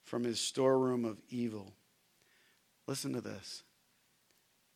from 0.04 0.24
his 0.24 0.40
storeroom 0.40 1.04
of 1.04 1.20
evil. 1.30 1.74
Listen 2.88 3.14
to 3.14 3.22
this. 3.22 3.64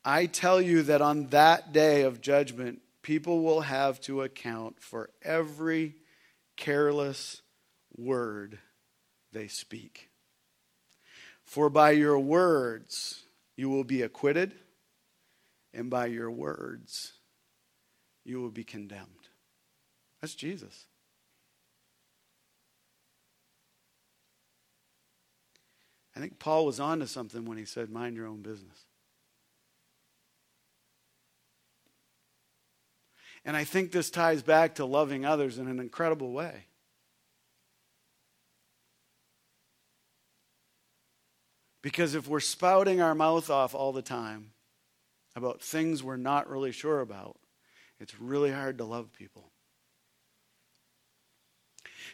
I 0.04 0.26
tell 0.26 0.62
you 0.62 0.84
that 0.84 1.02
on 1.02 1.28
that 1.28 1.72
day 1.74 2.02
of 2.02 2.22
judgment, 2.22 2.82
people 3.02 3.44
will 3.44 3.62
have 3.62 4.02
to 4.02 4.24
account 4.24 4.80
for 4.80 5.10
every 5.22 5.96
careless 6.56 7.42
word 7.96 8.58
they 9.32 9.48
speak. 9.48 10.10
For 11.44 11.70
by 11.70 11.92
your 11.92 12.20
words 12.20 13.24
you 13.56 13.70
will 13.70 13.84
be 13.84 14.02
acquitted, 14.02 14.54
and 15.74 15.90
by 15.90 16.08
your 16.08 16.32
words 16.32 17.14
you 18.28 18.42
will 18.42 18.52
be 18.52 18.64
condemned. 18.64 19.30
That's 20.22 20.36
Jesus. 20.36 20.86
I 26.16 26.20
think 26.20 26.40
Paul 26.40 26.66
was 26.66 26.80
on 26.80 27.00
to 27.00 27.08
something 27.08 27.46
when 27.46 27.58
he 27.58 27.66
said, 27.66 27.90
Mind 27.90 28.18
your 28.18 28.28
own 28.28 28.42
business. 28.42 28.86
And 33.46 33.56
I 33.56 33.64
think 33.64 33.92
this 33.92 34.10
ties 34.10 34.42
back 34.42 34.76
to 34.76 34.86
loving 34.86 35.24
others 35.24 35.58
in 35.58 35.68
an 35.68 35.80
incredible 35.80 36.34
way. 36.34 36.66
Because 41.82 42.16
if 42.16 42.28
we're 42.28 42.42
spouting 42.42 43.00
our 43.00 43.16
mouth 43.16 43.50
off 43.50 43.74
all 43.74 43.94
the 43.94 44.02
time 44.02 44.52
about 45.36 45.62
things 45.62 46.04
we're 46.04 46.18
not 46.18 46.50
really 46.50 46.74
sure 46.74 47.00
about, 47.00 47.38
it's 48.00 48.20
really 48.20 48.52
hard 48.52 48.78
to 48.78 48.86
love 48.86 49.12
people. 49.14 49.50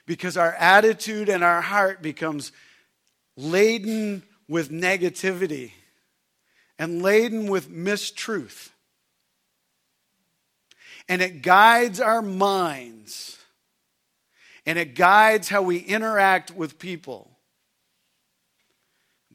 Because 0.05 0.37
our 0.37 0.53
attitude 0.53 1.29
and 1.29 1.43
our 1.43 1.61
heart 1.61 2.01
becomes 2.01 2.51
laden 3.35 4.23
with 4.47 4.69
negativity 4.69 5.71
and 6.79 7.01
laden 7.01 7.47
with 7.47 7.69
mistruth. 7.69 8.69
And 11.07 11.21
it 11.21 11.41
guides 11.41 11.99
our 11.99 12.21
minds 12.21 13.37
and 14.65 14.79
it 14.79 14.95
guides 14.95 15.49
how 15.49 15.61
we 15.61 15.77
interact 15.77 16.51
with 16.51 16.79
people. 16.79 17.29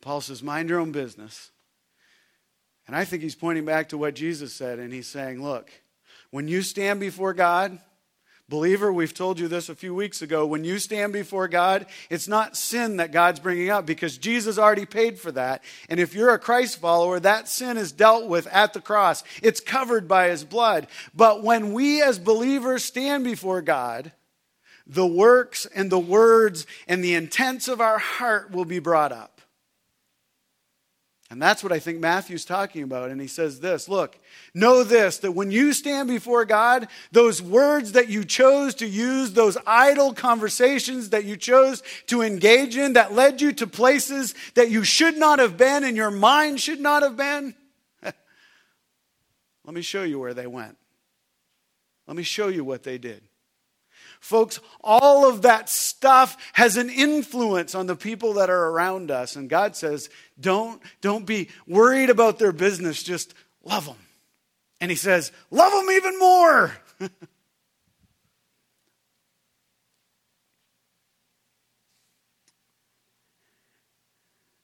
Paul 0.00 0.20
says, 0.20 0.42
Mind 0.42 0.70
your 0.70 0.80
own 0.80 0.92
business. 0.92 1.50
And 2.87 2.96
I 2.96 3.04
think 3.04 3.22
he's 3.22 3.34
pointing 3.34 3.66
back 3.66 3.90
to 3.90 3.98
what 3.98 4.14
Jesus 4.14 4.54
said, 4.54 4.78
and 4.78 4.92
he's 4.92 5.06
saying, 5.06 5.42
Look, 5.42 5.70
when 6.30 6.48
you 6.48 6.62
stand 6.62 7.00
before 7.00 7.32
God, 7.34 7.78
believer, 8.48 8.92
we've 8.92 9.14
told 9.14 9.38
you 9.38 9.48
this 9.48 9.68
a 9.68 9.74
few 9.74 9.94
weeks 9.94 10.22
ago, 10.22 10.46
when 10.46 10.64
you 10.64 10.78
stand 10.78 11.12
before 11.12 11.48
God, 11.48 11.86
it's 12.10 12.28
not 12.28 12.56
sin 12.56 12.96
that 12.96 13.12
God's 13.12 13.40
bringing 13.40 13.70
up 13.70 13.86
because 13.86 14.18
Jesus 14.18 14.58
already 14.58 14.86
paid 14.86 15.18
for 15.18 15.32
that. 15.32 15.62
And 15.88 16.00
if 16.00 16.14
you're 16.14 16.32
a 16.32 16.38
Christ 16.38 16.78
follower, 16.78 17.20
that 17.20 17.48
sin 17.48 17.76
is 17.76 17.92
dealt 17.92 18.26
with 18.26 18.46
at 18.48 18.72
the 18.72 18.80
cross, 18.80 19.22
it's 19.42 19.60
covered 19.60 20.08
by 20.08 20.28
his 20.28 20.44
blood. 20.44 20.86
But 21.14 21.42
when 21.42 21.72
we 21.72 22.02
as 22.02 22.18
believers 22.18 22.84
stand 22.84 23.24
before 23.24 23.62
God, 23.62 24.12
the 24.86 25.06
works 25.06 25.66
and 25.66 25.90
the 25.90 25.98
words 25.98 26.66
and 26.86 27.04
the 27.04 27.14
intents 27.14 27.68
of 27.68 27.80
our 27.80 27.98
heart 27.98 28.50
will 28.50 28.64
be 28.64 28.78
brought 28.78 29.12
up. 29.12 29.38
And 31.30 31.42
that's 31.42 31.62
what 31.62 31.72
I 31.72 31.78
think 31.78 32.00
Matthew's 32.00 32.46
talking 32.46 32.82
about. 32.82 33.10
And 33.10 33.20
he 33.20 33.26
says 33.26 33.60
this 33.60 33.88
Look, 33.88 34.18
know 34.54 34.82
this, 34.82 35.18
that 35.18 35.32
when 35.32 35.50
you 35.50 35.74
stand 35.74 36.08
before 36.08 36.44
God, 36.46 36.88
those 37.12 37.42
words 37.42 37.92
that 37.92 38.08
you 38.08 38.24
chose 38.24 38.74
to 38.76 38.86
use, 38.86 39.32
those 39.32 39.58
idle 39.66 40.14
conversations 40.14 41.10
that 41.10 41.24
you 41.24 41.36
chose 41.36 41.82
to 42.06 42.22
engage 42.22 42.76
in, 42.76 42.94
that 42.94 43.12
led 43.12 43.42
you 43.42 43.52
to 43.54 43.66
places 43.66 44.34
that 44.54 44.70
you 44.70 44.84
should 44.84 45.18
not 45.18 45.38
have 45.38 45.58
been 45.58 45.84
and 45.84 45.96
your 45.96 46.10
mind 46.10 46.60
should 46.60 46.80
not 46.80 47.02
have 47.02 47.16
been, 47.16 47.54
let 48.02 49.74
me 49.74 49.82
show 49.82 50.04
you 50.04 50.18
where 50.18 50.34
they 50.34 50.46
went. 50.46 50.78
Let 52.06 52.16
me 52.16 52.22
show 52.22 52.48
you 52.48 52.64
what 52.64 52.84
they 52.84 52.96
did. 52.96 53.27
Folks, 54.20 54.61
all 54.83 55.28
of 55.28 55.42
that 55.42 55.68
stuff 55.68 56.37
has 56.54 56.76
an 56.76 56.90
influence 56.90 57.74
on 57.74 57.87
the 57.87 57.96
people 57.96 58.35
that 58.35 58.50
are 58.50 58.68
around 58.68 59.11
us. 59.11 59.37
And 59.37 59.48
God 59.48 59.76
says, 59.76 60.11
don't, 60.40 60.83
don't 61.00 61.24
be 61.24 61.48
worried 61.66 62.11
about 62.11 62.38
their 62.38 62.52
business, 62.52 63.02
just 63.02 63.35
love 63.64 63.87
them. 63.87 63.96
And 64.81 64.90
He 64.90 64.96
says, 64.96 65.33
love 65.50 65.72
them 65.72 65.90
even 65.90 66.18
more. 66.18 66.72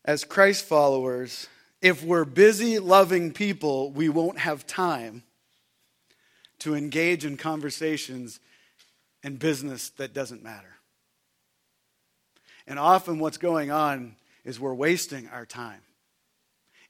As 0.05 0.25
Christ 0.25 0.67
followers, 0.67 1.49
if 1.81 2.05
we're 2.05 2.27
busy 2.27 2.79
loving 2.79 3.33
people, 3.33 3.90
we 3.90 4.09
won't 4.09 4.38
have 4.38 4.67
time 4.67 5.23
to 6.59 6.75
engage 6.75 7.25
in 7.25 7.37
conversations 7.37 8.40
and 9.25 9.39
business 9.39 9.89
that 9.91 10.15
doesn't 10.15 10.45
matter. 10.45 10.77
And 12.67 12.79
often 12.79 13.19
what's 13.19 13.39
going 13.39 13.73
on 13.73 14.15
is 14.45 14.61
we're 14.61 14.75
wasting 14.75 15.29
our 15.29 15.45
time 15.45 15.81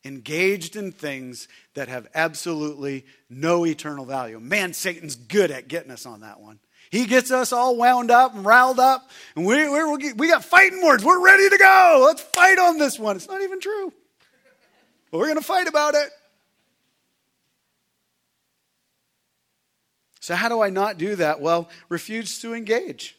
engaged 0.05 0.77
in 0.77 0.93
things 0.93 1.49
that 1.75 1.89
have 1.89 2.07
absolutely 2.15 3.07
no 3.31 3.65
eternal 3.65 4.05
value. 4.05 4.39
Man, 4.39 4.73
Satan's 4.75 5.17
good 5.17 5.51
at 5.51 5.69
getting 5.69 5.91
us 5.91 6.07
on 6.07 6.21
that 6.21 6.41
one. 6.41 6.59
He 6.91 7.07
gets 7.07 7.31
us 7.31 7.53
all 7.53 7.77
wound 7.77 8.11
up 8.11 8.35
and 8.35 8.45
riled 8.45 8.79
up, 8.79 9.11
and 9.35 9.47
we, 9.47 9.69
we, 9.69 10.13
we 10.13 10.29
got 10.29 10.45
fighting 10.45 10.85
words. 10.85 11.03
We're 11.03 11.25
ready 11.25 11.49
to 11.49 11.57
go. 11.57 12.03
Let's 12.05 12.21
fight 12.21 12.59
on 12.59 12.79
this 12.79 12.99
one. 12.99 13.17
It's 13.17 13.27
not 13.27 13.41
even 13.41 13.61
true. 13.61 13.93
But 15.11 15.19
we're 15.19 15.27
going 15.27 15.39
to 15.39 15.45
fight 15.45 15.67
about 15.67 15.95
it. 15.95 16.11
So, 20.25 20.35
how 20.35 20.49
do 20.49 20.63
I 20.63 20.71
not 20.71 20.97
do 20.97 21.17
that? 21.17 21.43
Well, 21.43 21.69
refuse 21.91 22.41
to 22.41 22.55
engage. 22.55 23.15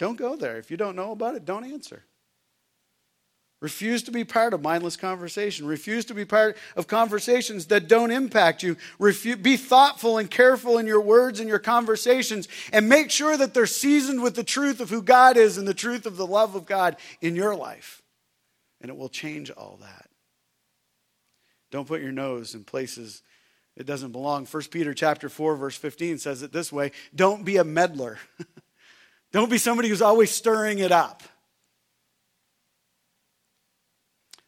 Don't 0.00 0.18
go 0.18 0.34
there. 0.34 0.58
If 0.58 0.68
you 0.68 0.76
don't 0.76 0.96
know 0.96 1.12
about 1.12 1.36
it, 1.36 1.44
don't 1.44 1.62
answer. 1.62 2.02
Refuse 3.60 4.02
to 4.02 4.10
be 4.10 4.24
part 4.24 4.52
of 4.52 4.60
mindless 4.60 4.96
conversation. 4.96 5.64
Refuse 5.64 6.06
to 6.06 6.14
be 6.14 6.24
part 6.24 6.56
of 6.74 6.88
conversations 6.88 7.66
that 7.66 7.86
don't 7.86 8.10
impact 8.10 8.64
you. 8.64 8.76
Refu- 8.98 9.40
be 9.40 9.56
thoughtful 9.56 10.18
and 10.18 10.28
careful 10.28 10.76
in 10.76 10.88
your 10.88 11.00
words 11.00 11.38
and 11.38 11.48
your 11.48 11.60
conversations 11.60 12.48
and 12.72 12.88
make 12.88 13.12
sure 13.12 13.36
that 13.36 13.54
they're 13.54 13.64
seasoned 13.64 14.20
with 14.20 14.34
the 14.34 14.42
truth 14.42 14.80
of 14.80 14.90
who 14.90 15.02
God 15.02 15.36
is 15.36 15.56
and 15.56 15.68
the 15.68 15.72
truth 15.72 16.04
of 16.04 16.16
the 16.16 16.26
love 16.26 16.56
of 16.56 16.66
God 16.66 16.96
in 17.20 17.36
your 17.36 17.54
life. 17.54 18.02
And 18.80 18.90
it 18.90 18.96
will 18.96 19.08
change 19.08 19.52
all 19.52 19.78
that. 19.82 20.08
Don't 21.70 21.86
put 21.86 22.02
your 22.02 22.10
nose 22.10 22.56
in 22.56 22.64
places 22.64 23.22
it 23.80 23.86
doesn't 23.86 24.12
belong. 24.12 24.44
1 24.44 24.62
Peter 24.64 24.92
chapter 24.92 25.30
4 25.30 25.56
verse 25.56 25.76
15 25.76 26.18
says 26.18 26.42
it 26.42 26.52
this 26.52 26.70
way, 26.70 26.92
don't 27.14 27.44
be 27.44 27.56
a 27.56 27.64
meddler. 27.64 28.18
don't 29.32 29.50
be 29.50 29.56
somebody 29.56 29.88
who's 29.88 30.02
always 30.02 30.30
stirring 30.30 30.80
it 30.80 30.92
up. 30.92 31.22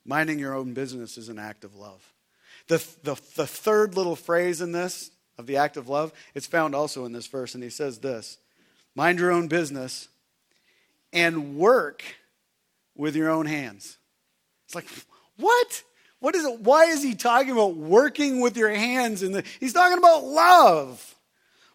Minding 0.04 0.38
your 0.38 0.54
own 0.54 0.74
business 0.74 1.16
is 1.16 1.30
an 1.30 1.38
act 1.38 1.64
of 1.64 1.74
love. 1.76 2.12
The, 2.68 2.84
the, 3.02 3.14
the 3.36 3.46
third 3.46 3.96
little 3.96 4.16
phrase 4.16 4.60
in 4.60 4.72
this 4.72 5.10
of 5.38 5.46
the 5.46 5.56
act 5.56 5.78
of 5.78 5.88
love, 5.88 6.12
it's 6.34 6.46
found 6.46 6.74
also 6.74 7.06
in 7.06 7.12
this 7.12 7.26
verse, 7.26 7.54
and 7.54 7.64
he 7.64 7.70
says 7.70 8.00
this 8.00 8.36
Mind 8.94 9.18
your 9.18 9.30
own 9.30 9.48
business 9.48 10.08
and 11.10 11.56
work 11.56 12.02
with 12.94 13.16
your 13.16 13.30
own 13.30 13.46
hands. 13.46 13.96
It's 14.66 14.74
like, 14.74 14.86
what? 15.38 15.82
What 16.22 16.36
is 16.36 16.44
it? 16.44 16.60
Why 16.60 16.84
is 16.84 17.02
he 17.02 17.16
talking 17.16 17.50
about 17.50 17.74
working 17.74 18.40
with 18.40 18.56
your 18.56 18.70
hands? 18.70 19.24
And 19.24 19.42
he's 19.58 19.72
talking 19.72 19.98
about 19.98 20.22
love. 20.22 21.16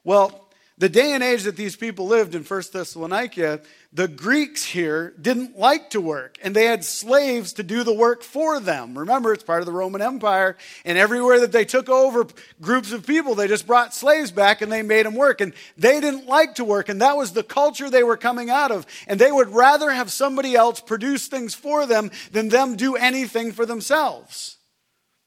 Well, 0.05 0.46
the 0.79 0.89
day 0.89 1.13
and 1.13 1.23
age 1.23 1.43
that 1.43 1.55
these 1.55 1.75
people 1.75 2.05
lived 2.05 2.35
in 2.35 2.43
First 2.43 2.71
Thessalonica, 2.71 3.61
the 3.91 4.07
Greeks 4.07 4.63
here 4.63 5.11
didn't 5.19 5.57
like 5.57 5.89
to 5.89 5.99
work, 5.99 6.37
and 6.43 6.55
they 6.55 6.65
had 6.65 6.85
slaves 6.85 7.53
to 7.53 7.63
do 7.63 7.83
the 7.83 7.93
work 7.93 8.21
for 8.21 8.59
them. 8.59 8.95
Remember, 8.95 9.33
it's 9.33 9.43
part 9.43 9.61
of 9.61 9.65
the 9.65 9.71
Roman 9.71 10.03
Empire, 10.03 10.55
and 10.85 10.95
everywhere 10.95 11.39
that 11.39 11.51
they 11.51 11.65
took 11.65 11.89
over 11.89 12.27
groups 12.61 12.91
of 12.91 13.07
people, 13.07 13.33
they 13.33 13.47
just 13.47 13.65
brought 13.65 13.95
slaves 13.95 14.29
back 14.29 14.61
and 14.61 14.71
they 14.71 14.83
made 14.83 15.07
them 15.07 15.15
work. 15.15 15.41
And 15.41 15.53
they 15.77 15.99
didn't 15.99 16.27
like 16.27 16.55
to 16.55 16.63
work, 16.63 16.89
and 16.89 17.01
that 17.01 17.17
was 17.17 17.31
the 17.31 17.43
culture 17.43 17.89
they 17.89 18.03
were 18.03 18.17
coming 18.17 18.51
out 18.51 18.69
of. 18.69 18.85
And 19.07 19.19
they 19.19 19.31
would 19.31 19.49
rather 19.49 19.89
have 19.89 20.11
somebody 20.11 20.53
else 20.53 20.79
produce 20.79 21.27
things 21.27 21.55
for 21.55 21.87
them 21.87 22.11
than 22.31 22.49
them 22.49 22.75
do 22.75 22.95
anything 22.95 23.51
for 23.51 23.65
themselves. 23.65 24.57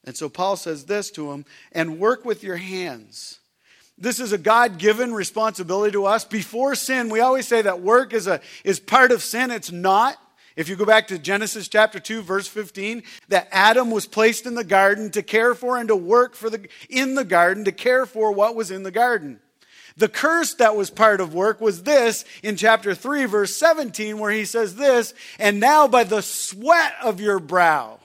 And 0.04 0.16
so 0.16 0.28
Paul 0.28 0.54
says 0.56 0.84
this 0.84 1.10
to 1.12 1.30
them 1.30 1.44
and 1.72 1.98
work 1.98 2.24
with 2.24 2.44
your 2.44 2.56
hands 2.56 3.39
this 4.00 4.18
is 4.18 4.32
a 4.32 4.38
God 4.38 4.78
given 4.78 5.12
responsibility 5.12 5.92
to 5.92 6.06
us. 6.06 6.24
Before 6.24 6.74
sin, 6.74 7.10
we 7.10 7.20
always 7.20 7.46
say 7.46 7.62
that 7.62 7.82
work 7.82 8.14
is, 8.14 8.26
a, 8.26 8.40
is 8.64 8.80
part 8.80 9.12
of 9.12 9.22
sin. 9.22 9.50
It's 9.50 9.70
not. 9.70 10.16
If 10.56 10.68
you 10.68 10.76
go 10.76 10.84
back 10.84 11.08
to 11.08 11.18
Genesis 11.18 11.68
chapter 11.68 12.00
2 12.00 12.22
verse 12.22 12.46
15, 12.46 13.02
that 13.28 13.48
Adam 13.52 13.90
was 13.90 14.06
placed 14.06 14.46
in 14.46 14.54
the 14.54 14.64
garden 14.64 15.10
to 15.10 15.22
care 15.22 15.54
for 15.54 15.78
and 15.78 15.88
to 15.88 15.96
work 15.96 16.34
for 16.34 16.50
the 16.50 16.68
in 16.88 17.14
the 17.14 17.24
garden 17.24 17.64
to 17.66 17.72
care 17.72 18.04
for 18.04 18.32
what 18.32 18.56
was 18.56 18.70
in 18.70 18.82
the 18.82 18.90
garden. 18.90 19.38
The 19.96 20.08
curse 20.08 20.54
that 20.54 20.76
was 20.76 20.90
part 20.90 21.20
of 21.20 21.34
work 21.34 21.60
was 21.60 21.82
this 21.84 22.24
in 22.42 22.56
chapter 22.56 22.94
3 22.94 23.26
verse 23.26 23.54
17 23.54 24.18
where 24.18 24.32
he 24.32 24.44
says 24.44 24.76
this, 24.76 25.14
and 25.38 25.60
now 25.60 25.86
by 25.86 26.04
the 26.04 26.22
sweat 26.22 26.94
of 27.02 27.20
your 27.20 27.38
brow 27.38 28.00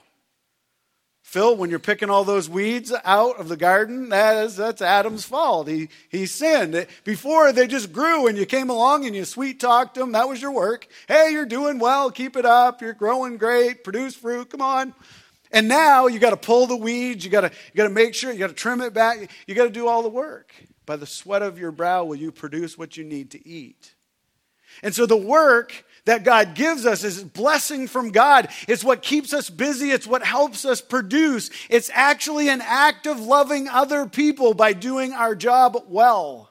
Phil, 1.36 1.54
when 1.54 1.68
you're 1.68 1.78
picking 1.78 2.08
all 2.08 2.24
those 2.24 2.48
weeds 2.48 2.94
out 3.04 3.38
of 3.38 3.50
the 3.50 3.58
garden, 3.58 4.08
that 4.08 4.42
is, 4.42 4.56
that's 4.56 4.80
Adam's 4.80 5.26
fault. 5.26 5.68
He, 5.68 5.90
he 6.08 6.24
sinned. 6.24 6.86
Before, 7.04 7.52
they 7.52 7.66
just 7.66 7.92
grew 7.92 8.26
and 8.26 8.38
you 8.38 8.46
came 8.46 8.70
along 8.70 9.04
and 9.04 9.14
you 9.14 9.26
sweet 9.26 9.60
talked 9.60 9.96
them. 9.96 10.12
That 10.12 10.30
was 10.30 10.40
your 10.40 10.52
work. 10.52 10.88
Hey, 11.06 11.32
you're 11.32 11.44
doing 11.44 11.78
well. 11.78 12.10
Keep 12.10 12.36
it 12.36 12.46
up. 12.46 12.80
You're 12.80 12.94
growing 12.94 13.36
great. 13.36 13.84
Produce 13.84 14.14
fruit. 14.14 14.48
Come 14.48 14.62
on. 14.62 14.94
And 15.52 15.68
now 15.68 16.06
you 16.06 16.18
got 16.18 16.30
to 16.30 16.38
pull 16.38 16.66
the 16.66 16.74
weeds. 16.74 17.22
You 17.22 17.30
got 17.30 17.42
to 17.42 17.50
you 17.50 17.76
got 17.76 17.88
to 17.88 17.90
make 17.90 18.14
sure 18.14 18.32
you 18.32 18.38
got 18.38 18.46
to 18.46 18.54
trim 18.54 18.80
it 18.80 18.94
back. 18.94 19.30
You 19.46 19.54
got 19.54 19.64
to 19.64 19.70
do 19.70 19.88
all 19.88 20.00
the 20.00 20.08
work. 20.08 20.54
By 20.86 20.96
the 20.96 21.04
sweat 21.04 21.42
of 21.42 21.58
your 21.58 21.70
brow 21.70 22.06
will 22.06 22.16
you 22.16 22.32
produce 22.32 22.78
what 22.78 22.96
you 22.96 23.04
need 23.04 23.32
to 23.32 23.46
eat. 23.46 23.94
And 24.82 24.94
so 24.94 25.04
the 25.04 25.18
work 25.18 25.84
that 26.06 26.24
God 26.24 26.54
gives 26.54 26.86
us 26.86 27.04
is 27.04 27.22
blessing 27.22 27.86
from 27.86 28.10
God. 28.10 28.48
It's 28.66 28.84
what 28.84 29.02
keeps 29.02 29.34
us 29.34 29.50
busy. 29.50 29.90
It's 29.90 30.06
what 30.06 30.24
helps 30.24 30.64
us 30.64 30.80
produce. 30.80 31.50
It's 31.68 31.90
actually 31.92 32.48
an 32.48 32.62
act 32.62 33.06
of 33.06 33.20
loving 33.20 33.68
other 33.68 34.06
people 34.06 34.54
by 34.54 34.72
doing 34.72 35.12
our 35.12 35.34
job 35.34 35.76
well. 35.88 36.50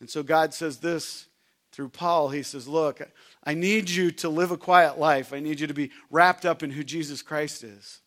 And 0.00 0.10
so 0.10 0.22
God 0.22 0.52
says 0.52 0.78
this 0.78 1.26
through 1.70 1.90
Paul. 1.90 2.30
He 2.30 2.42
says, 2.42 2.66
Look, 2.66 3.00
I 3.44 3.54
need 3.54 3.90
you 3.90 4.10
to 4.12 4.28
live 4.28 4.50
a 4.50 4.56
quiet 4.56 4.98
life. 4.98 5.32
I 5.32 5.40
need 5.40 5.60
you 5.60 5.66
to 5.66 5.74
be 5.74 5.90
wrapped 6.10 6.46
up 6.46 6.62
in 6.62 6.70
who 6.70 6.82
Jesus 6.82 7.22
Christ 7.22 7.62
is. 7.62 8.00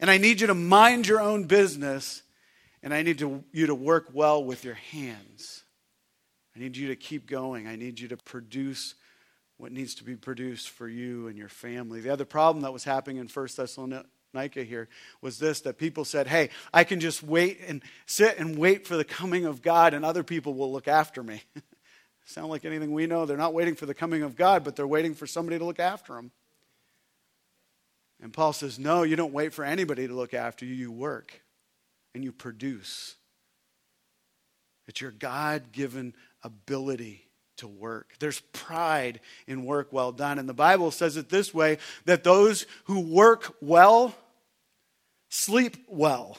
And 0.00 0.10
I 0.10 0.18
need 0.18 0.40
you 0.40 0.48
to 0.48 0.54
mind 0.54 1.06
your 1.06 1.20
own 1.20 1.44
business. 1.44 2.22
And 2.82 2.92
I 2.92 3.02
need 3.02 3.18
to, 3.20 3.44
you 3.52 3.68
to 3.68 3.74
work 3.74 4.08
well 4.12 4.44
with 4.44 4.64
your 4.64 4.74
hands. 4.74 5.62
I 6.56 6.58
need 6.58 6.76
you 6.76 6.88
to 6.88 6.96
keep 6.96 7.26
going. 7.26 7.66
I 7.66 7.76
need 7.76 7.98
you 7.98 8.08
to 8.08 8.16
produce 8.16 8.94
what 9.64 9.72
needs 9.72 9.94
to 9.94 10.04
be 10.04 10.14
produced 10.14 10.68
for 10.68 10.86
you 10.86 11.26
and 11.26 11.38
your 11.38 11.48
family. 11.48 11.98
The 11.98 12.12
other 12.12 12.26
problem 12.26 12.64
that 12.64 12.72
was 12.74 12.84
happening 12.84 13.16
in 13.16 13.28
First 13.28 13.56
Thessalonica 13.56 14.62
here 14.62 14.90
was 15.22 15.38
this 15.38 15.62
that 15.62 15.78
people 15.78 16.04
said, 16.04 16.26
Hey, 16.26 16.50
I 16.74 16.84
can 16.84 17.00
just 17.00 17.22
wait 17.22 17.60
and 17.66 17.82
sit 18.04 18.36
and 18.36 18.58
wait 18.58 18.86
for 18.86 18.94
the 18.98 19.06
coming 19.06 19.46
of 19.46 19.62
God, 19.62 19.94
and 19.94 20.04
other 20.04 20.22
people 20.22 20.52
will 20.52 20.70
look 20.70 20.86
after 20.86 21.22
me. 21.22 21.44
Sound 22.26 22.50
like 22.50 22.66
anything 22.66 22.92
we 22.92 23.06
know? 23.06 23.24
They're 23.24 23.38
not 23.38 23.54
waiting 23.54 23.74
for 23.74 23.86
the 23.86 23.94
coming 23.94 24.20
of 24.20 24.36
God, 24.36 24.64
but 24.64 24.76
they're 24.76 24.86
waiting 24.86 25.14
for 25.14 25.26
somebody 25.26 25.58
to 25.58 25.64
look 25.64 25.80
after 25.80 26.12
them. 26.12 26.30
And 28.20 28.34
Paul 28.34 28.52
says, 28.52 28.78
No, 28.78 29.02
you 29.02 29.16
don't 29.16 29.32
wait 29.32 29.54
for 29.54 29.64
anybody 29.64 30.06
to 30.06 30.12
look 30.12 30.34
after 30.34 30.66
you. 30.66 30.74
You 30.74 30.92
work 30.92 31.40
and 32.14 32.22
you 32.22 32.32
produce. 32.32 33.16
It's 34.86 35.00
your 35.00 35.10
God 35.10 35.72
given 35.72 36.12
ability 36.42 37.24
to 37.58 37.68
work. 37.68 38.14
There's 38.18 38.40
pride 38.52 39.20
in 39.46 39.64
work 39.64 39.92
well 39.92 40.12
done. 40.12 40.38
And 40.38 40.48
the 40.48 40.54
Bible 40.54 40.90
says 40.90 41.16
it 41.16 41.28
this 41.28 41.54
way 41.54 41.78
that 42.04 42.24
those 42.24 42.66
who 42.84 43.00
work 43.00 43.54
well 43.60 44.14
sleep 45.28 45.76
well. 45.88 46.38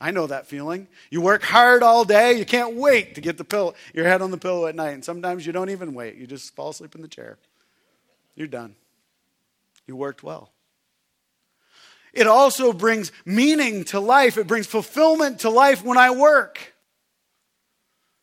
I 0.00 0.10
know 0.10 0.26
that 0.26 0.48
feeling. 0.48 0.88
You 1.10 1.20
work 1.20 1.44
hard 1.44 1.84
all 1.84 2.04
day, 2.04 2.36
you 2.36 2.44
can't 2.44 2.74
wait 2.74 3.14
to 3.14 3.20
get 3.20 3.38
the 3.38 3.44
pillow, 3.44 3.74
your 3.94 4.04
head 4.04 4.20
on 4.20 4.32
the 4.32 4.38
pillow 4.38 4.66
at 4.66 4.74
night. 4.74 4.90
And 4.90 5.04
sometimes 5.04 5.46
you 5.46 5.52
don't 5.52 5.70
even 5.70 5.94
wait. 5.94 6.16
You 6.16 6.26
just 6.26 6.54
fall 6.56 6.70
asleep 6.70 6.96
in 6.96 7.02
the 7.02 7.08
chair. 7.08 7.38
You're 8.34 8.48
done. 8.48 8.74
You 9.86 9.94
worked 9.94 10.22
well. 10.24 10.50
It 12.12 12.26
also 12.26 12.72
brings 12.72 13.12
meaning 13.24 13.84
to 13.84 14.00
life. 14.00 14.36
It 14.36 14.46
brings 14.46 14.66
fulfillment 14.66 15.40
to 15.40 15.50
life 15.50 15.84
when 15.84 15.96
I 15.96 16.10
work. 16.10 16.71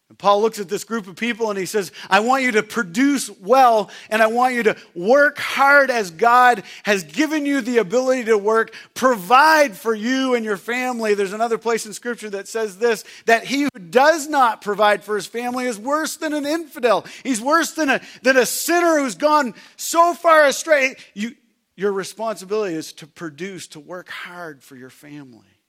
And 0.09 0.17
Paul 0.17 0.41
looks 0.41 0.59
at 0.59 0.67
this 0.67 0.83
group 0.83 1.07
of 1.07 1.15
people 1.15 1.51
and 1.51 1.59
he 1.59 1.67
says, 1.67 1.91
I 2.09 2.21
want 2.21 2.43
you 2.43 2.53
to 2.53 2.63
produce 2.63 3.29
well 3.29 3.91
and 4.09 4.23
I 4.23 4.27
want 4.27 4.55
you 4.55 4.63
to 4.63 4.75
work 4.95 5.37
hard 5.37 5.91
as 5.91 6.09
God 6.09 6.63
has 6.81 7.03
given 7.03 7.45
you 7.45 7.61
the 7.61 7.77
ability 7.77 8.25
to 8.25 8.37
work, 8.37 8.73
provide 8.95 9.77
for 9.77 9.93
you 9.93 10.33
and 10.33 10.43
your 10.43 10.57
family. 10.57 11.13
There's 11.13 11.33
another 11.33 11.59
place 11.59 11.85
in 11.85 11.93
scripture 11.93 12.31
that 12.31 12.47
says 12.47 12.79
this 12.79 13.05
that 13.27 13.43
he 13.45 13.63
who 13.63 13.79
does 13.79 14.27
not 14.27 14.61
provide 14.61 15.03
for 15.03 15.15
his 15.15 15.27
family 15.27 15.65
is 15.65 15.77
worse 15.77 16.17
than 16.17 16.33
an 16.33 16.45
infidel. 16.47 17.05
He's 17.23 17.39
worse 17.39 17.73
than 17.73 17.89
a, 17.89 18.01
than 18.23 18.35
a 18.35 18.47
sinner 18.47 18.99
who's 18.99 19.15
gone 19.15 19.53
so 19.77 20.15
far 20.15 20.45
astray. 20.45 20.95
You, 21.13 21.35
your 21.75 21.93
responsibility 21.93 22.73
is 22.73 22.93
to 22.93 23.05
produce, 23.05 23.67
to 23.69 23.79
work 23.79 24.09
hard 24.09 24.63
for 24.63 24.75
your 24.75 24.89
family, 24.89 25.59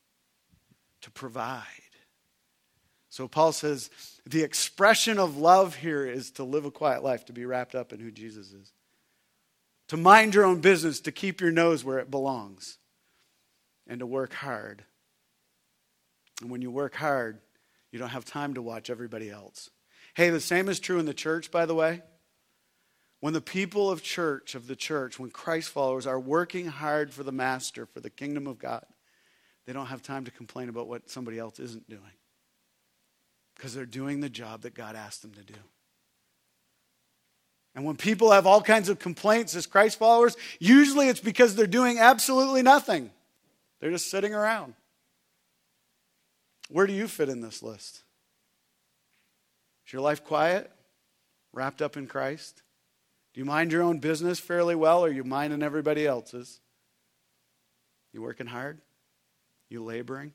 to 1.03 1.11
provide. 1.11 1.65
So 3.11 3.27
Paul 3.27 3.53
says 3.53 3.91
the 4.31 4.43
expression 4.45 5.19
of 5.19 5.37
love 5.37 5.75
here 5.75 6.07
is 6.07 6.31
to 6.33 6.45
live 6.45 6.65
a 6.65 6.71
quiet 6.71 7.03
life, 7.03 7.25
to 7.25 7.33
be 7.33 7.45
wrapped 7.45 7.75
up 7.75 7.93
in 7.93 7.99
who 7.99 8.13
Jesus 8.13 8.53
is, 8.53 8.73
to 9.89 9.97
mind 9.97 10.35
your 10.35 10.45
own 10.45 10.61
business, 10.61 11.01
to 11.01 11.13
keep 11.13 11.41
your 11.41 11.51
nose 11.51 11.85
where 11.85 11.99
it 11.99 12.11
belongs, 12.11 12.79
and 13.89 13.99
to 13.99 14.07
work 14.07 14.33
hard. 14.33 14.85
And 16.41 16.51
when 16.51 16.63
you 16.63 16.71
work 16.71 16.95
hard, 16.95 17.41
you 17.91 17.99
don't 17.99 18.11
have 18.11 18.25
time 18.25 18.55
to 18.55 18.63
watch 18.63 18.89
everybody 18.89 19.29
else. 19.29 19.69
Hey, 20.15 20.31
the 20.31 20.41
same 20.41 20.69
is 20.69 20.79
true 20.79 21.01
in 21.01 21.07
the 21.07 21.15
church, 21.15 21.51
by 21.51 21.67
the 21.67 21.75
way. 21.75 22.03
When 23.19 23.33
the 23.33 23.41
people 23.41 23.91
of 23.91 24.03
church, 24.03 24.55
of 24.55 24.69
the 24.69 24.77
church, 24.77 25.19
when 25.19 25.31
Christ 25.31 25.71
followers 25.71 26.07
are 26.07 26.21
working 26.21 26.67
hard 26.67 27.13
for 27.13 27.25
the 27.25 27.33
master, 27.33 27.85
for 27.85 27.99
the 27.99 28.11
kingdom 28.11 28.47
of 28.47 28.59
God, 28.59 28.87
they 29.67 29.73
don't 29.73 29.87
have 29.87 30.03
time 30.03 30.25
to 30.25 30.31
complain 30.31 30.69
about 30.69 30.87
what 30.87 31.11
somebody 31.11 31.39
else 31.39 31.59
isn't 31.59 31.91
doing 31.91 32.13
because 33.61 33.75
they're 33.75 33.85
doing 33.85 34.21
the 34.21 34.31
job 34.31 34.63
that 34.63 34.73
God 34.73 34.97
asked 34.97 35.21
them 35.21 35.33
to 35.33 35.43
do. 35.43 35.59
And 37.75 37.85
when 37.85 37.95
people 37.95 38.31
have 38.31 38.47
all 38.47 38.63
kinds 38.63 38.89
of 38.89 38.99
complaints 38.99 39.55
as 39.55 39.67
Christ 39.67 39.99
followers, 39.99 40.35
usually 40.59 41.09
it's 41.09 41.21
because 41.21 41.55
they're 41.55 41.67
doing 41.67 41.99
absolutely 41.99 42.63
nothing. 42.63 43.11
They're 43.79 43.91
just 43.91 44.11
sitting 44.11 44.33
around. 44.33 44.73
Where 46.71 46.87
do 46.87 46.95
you 46.95 47.07
fit 47.07 47.29
in 47.29 47.43
this 47.43 47.63
list? 47.63 48.03
Is 49.87 49.93
your 49.93 50.01
life 50.01 50.25
quiet, 50.25 50.71
wrapped 51.53 51.83
up 51.83 51.99
in 51.99 52.07
Christ? 52.07 52.63
Do 53.35 53.41
you 53.41 53.45
mind 53.45 53.73
your 53.73 53.83
own 53.83 53.99
business 53.99 54.41
fairly 54.41 54.75
well, 54.75 55.05
or 55.05 55.09
are 55.09 55.13
you 55.13 55.23
minding 55.23 55.63
everybody 55.63 56.07
else's? 56.07 56.61
You 58.15 58.23
working 58.23 58.47
hard? 58.47 58.81
You 59.69 59.85
laboring? 59.85 60.33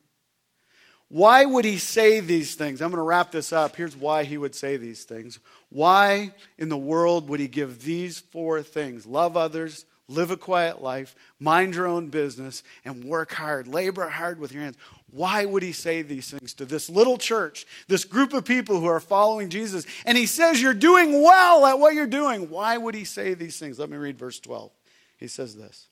Why 1.09 1.45
would 1.45 1.65
he 1.65 1.77
say 1.77 2.19
these 2.19 2.55
things? 2.55 2.81
I'm 2.81 2.89
going 2.89 2.97
to 2.97 3.03
wrap 3.03 3.31
this 3.31 3.53
up. 3.53 3.75
Here's 3.75 3.95
why 3.95 4.23
he 4.23 4.37
would 4.37 4.55
say 4.55 4.77
these 4.77 5.03
things. 5.03 5.39
Why 5.69 6.33
in 6.57 6.69
the 6.69 6.77
world 6.77 7.29
would 7.29 7.39
he 7.39 7.47
give 7.47 7.83
these 7.83 8.19
four 8.19 8.63
things? 8.63 9.05
Love 9.05 9.37
others, 9.37 9.85
live 10.07 10.31
a 10.31 10.37
quiet 10.37 10.81
life, 10.81 11.15
mind 11.39 11.75
your 11.75 11.85
own 11.85 12.07
business, 12.07 12.63
and 12.83 13.03
work 13.03 13.33
hard. 13.33 13.67
Labor 13.67 14.09
hard 14.09 14.39
with 14.39 14.51
your 14.51 14.63
hands. 14.63 14.77
Why 15.11 15.45
would 15.45 15.63
he 15.63 15.71
say 15.71 16.01
these 16.01 16.31
things 16.31 16.53
to 16.55 16.65
this 16.65 16.89
little 16.89 17.17
church, 17.17 17.67
this 17.87 18.03
group 18.03 18.33
of 18.33 18.43
people 18.43 18.79
who 18.79 18.87
are 18.87 18.99
following 18.99 19.49
Jesus? 19.49 19.85
And 20.05 20.17
he 20.17 20.25
says, 20.25 20.61
You're 20.61 20.73
doing 20.73 21.21
well 21.21 21.65
at 21.67 21.79
what 21.79 21.93
you're 21.93 22.07
doing. 22.07 22.49
Why 22.49 22.77
would 22.77 22.95
he 22.95 23.05
say 23.05 23.35
these 23.35 23.57
things? 23.57 23.77
Let 23.77 23.89
me 23.89 23.97
read 23.97 24.17
verse 24.17 24.39
12. 24.39 24.71
He 25.17 25.27
says 25.27 25.55
this 25.55 25.87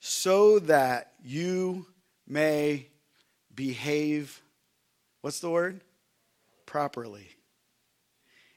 So 0.00 0.58
that 0.58 1.12
you 1.22 1.86
may 2.28 2.86
behave, 3.54 4.40
what's 5.22 5.40
the 5.40 5.50
word? 5.50 5.80
Properly. 6.66 7.28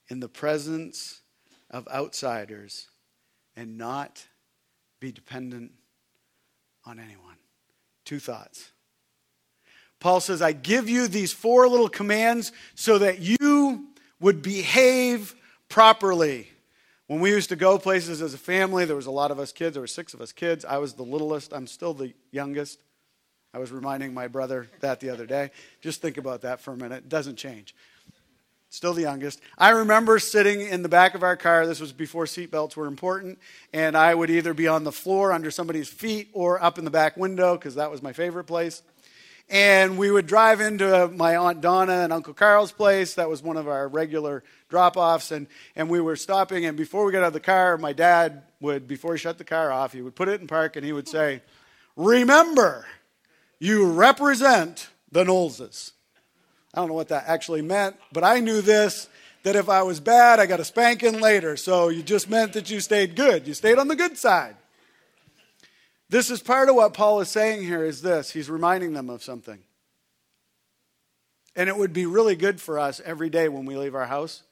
In 0.10 0.20
the 0.20 0.28
presence 0.28 1.22
of 1.70 1.88
outsiders 1.88 2.90
and 3.56 3.78
not 3.78 4.26
be 5.00 5.12
dependent 5.12 5.72
on 6.86 7.00
anyone. 7.00 7.36
Two 8.06 8.20
thoughts. 8.20 8.72
Paul 10.00 10.20
says, 10.20 10.42
I 10.42 10.52
give 10.52 10.90
you 10.90 11.08
these 11.08 11.32
four 11.32 11.68
little 11.68 11.88
commands 11.88 12.52
so 12.76 12.98
that 12.98 13.20
you 13.20 13.88
would 14.20 14.42
behave 14.42 15.36
properly. 15.70 16.50
When 17.08 17.20
we 17.20 17.30
used 17.30 17.50
to 17.50 17.56
go 17.56 17.78
places 17.78 18.22
as 18.22 18.34
a 18.34 18.38
family, 18.38 18.86
there 18.86 18.96
was 18.96 19.06
a 19.06 19.12
lot 19.12 19.32
of 19.32 19.40
us 19.40 19.52
kids. 19.52 19.76
There 19.76 19.82
were 19.82 19.88
six 19.88 20.14
of 20.14 20.22
us 20.22 20.32
kids. 20.32 20.66
I 20.66 20.78
was 20.78 20.94
the 20.94 21.04
littlest. 21.04 21.54
I'm 21.54 21.68
still 21.68 21.94
the 21.94 22.14
youngest. 22.32 22.80
I 23.54 23.60
was 23.60 23.72
reminding 23.72 24.14
my 24.14 24.28
brother 24.28 24.68
that 24.80 25.00
the 25.00 25.10
other 25.10 25.26
day. 25.26 25.52
Just 25.82 26.02
think 26.02 26.18
about 26.18 26.42
that 26.42 26.62
for 26.62 26.74
a 26.74 26.78
minute. 26.78 27.04
It 27.04 27.10
doesn't 27.10 27.36
change. 27.36 27.76
Still 28.70 28.94
the 28.94 29.02
youngest. 29.02 29.42
I 29.58 29.72
remember 29.72 30.18
sitting 30.18 30.62
in 30.62 30.82
the 30.82 30.88
back 30.88 31.14
of 31.14 31.24
our 31.24 31.36
car. 31.36 31.68
This 31.68 31.82
was 31.82 31.92
before 31.92 32.24
seatbelts 32.24 32.78
were 32.78 32.88
important. 32.88 33.38
And 33.74 33.98
I 33.98 34.16
would 34.16 34.30
either 34.30 34.54
be 34.54 34.70
on 34.70 34.86
the 34.86 34.94
floor 34.94 35.34
under 35.34 35.52
somebody's 35.52 35.90
feet 35.90 36.30
or 36.32 36.64
up 36.64 36.78
in 36.78 36.86
the 36.86 36.92
back 36.92 37.18
window 37.18 37.58
because 37.58 37.76
that 37.76 37.92
was 37.92 38.02
my 38.02 38.14
favorite 38.14 38.46
place. 38.46 38.82
And 39.50 39.98
we 39.98 40.10
would 40.10 40.28
drive 40.28 40.62
into 40.62 41.10
my 41.10 41.36
Aunt 41.36 41.60
Donna 41.60 41.92
and 41.92 42.14
Uncle 42.14 42.34
Carl's 42.34 42.72
place. 42.72 43.16
That 43.16 43.28
was 43.28 43.44
one 43.44 43.58
of 43.58 43.68
our 43.68 43.90
regular 43.90 44.46
drop 44.70 44.96
offs. 44.96 45.32
And, 45.32 45.48
and 45.76 45.90
we 45.90 46.00
were 46.00 46.16
stopping. 46.16 46.64
And 46.64 46.78
before 46.78 47.04
we 47.04 47.12
got 47.12 47.24
out 47.24 47.28
of 47.28 47.34
the 47.34 47.42
car, 47.42 47.78
my 47.78 47.92
dad 47.92 48.44
would, 48.62 48.88
before 48.88 49.12
he 49.12 49.20
shut 49.20 49.38
the 49.38 49.44
car 49.44 49.70
off, 49.70 49.92
he 49.92 50.02
would 50.02 50.16
put 50.16 50.30
it 50.30 50.40
in 50.40 50.48
park 50.48 50.78
and 50.78 50.86
he 50.86 50.94
would 50.94 51.10
say, 51.10 51.42
Remember, 51.98 52.86
you 53.62 53.86
represent 53.86 54.90
the 55.12 55.24
Knowleses. 55.24 55.92
I 56.74 56.80
don't 56.80 56.88
know 56.88 56.96
what 56.96 57.10
that 57.10 57.26
actually 57.28 57.62
meant, 57.62 57.96
but 58.12 58.24
I 58.24 58.40
knew 58.40 58.60
this 58.62 59.08
that 59.44 59.56
if 59.56 59.70
I 59.70 59.84
was 59.84 60.00
bad, 60.00 60.40
I 60.40 60.48
got 60.48 60.60
a 60.60 60.66
spanking 60.66 61.20
later. 61.20 61.56
So 61.56 61.90
you 61.90 62.02
just 62.02 62.30
meant 62.30 62.54
that 62.54 62.72
you 62.72 62.80
stayed 62.80 63.16
good. 63.16 63.48
You 63.48 63.54
stayed 63.54 63.78
on 63.78 63.88
the 63.88 63.96
good 63.96 64.18
side. 64.18 64.56
This 66.10 66.30
is 66.30 66.42
part 66.42 66.70
of 66.70 66.76
what 66.76 66.94
Paul 66.94 67.22
is 67.22 67.30
saying 67.30 67.64
here 67.64 67.86
is 67.86 68.02
this. 68.02 68.32
He's 68.32 68.50
reminding 68.50 68.94
them 68.94 69.10
of 69.10 69.24
something. 69.24 69.60
And 71.56 71.70
it 71.70 71.78
would 71.78 71.94
be 71.94 72.06
really 72.06 72.36
good 72.36 72.60
for 72.60 72.80
us 72.80 73.00
every 73.04 73.30
day 73.30 73.48
when 73.48 73.66
we 73.66 73.76
leave 73.76 73.96
our 73.96 74.08
house 74.08 74.44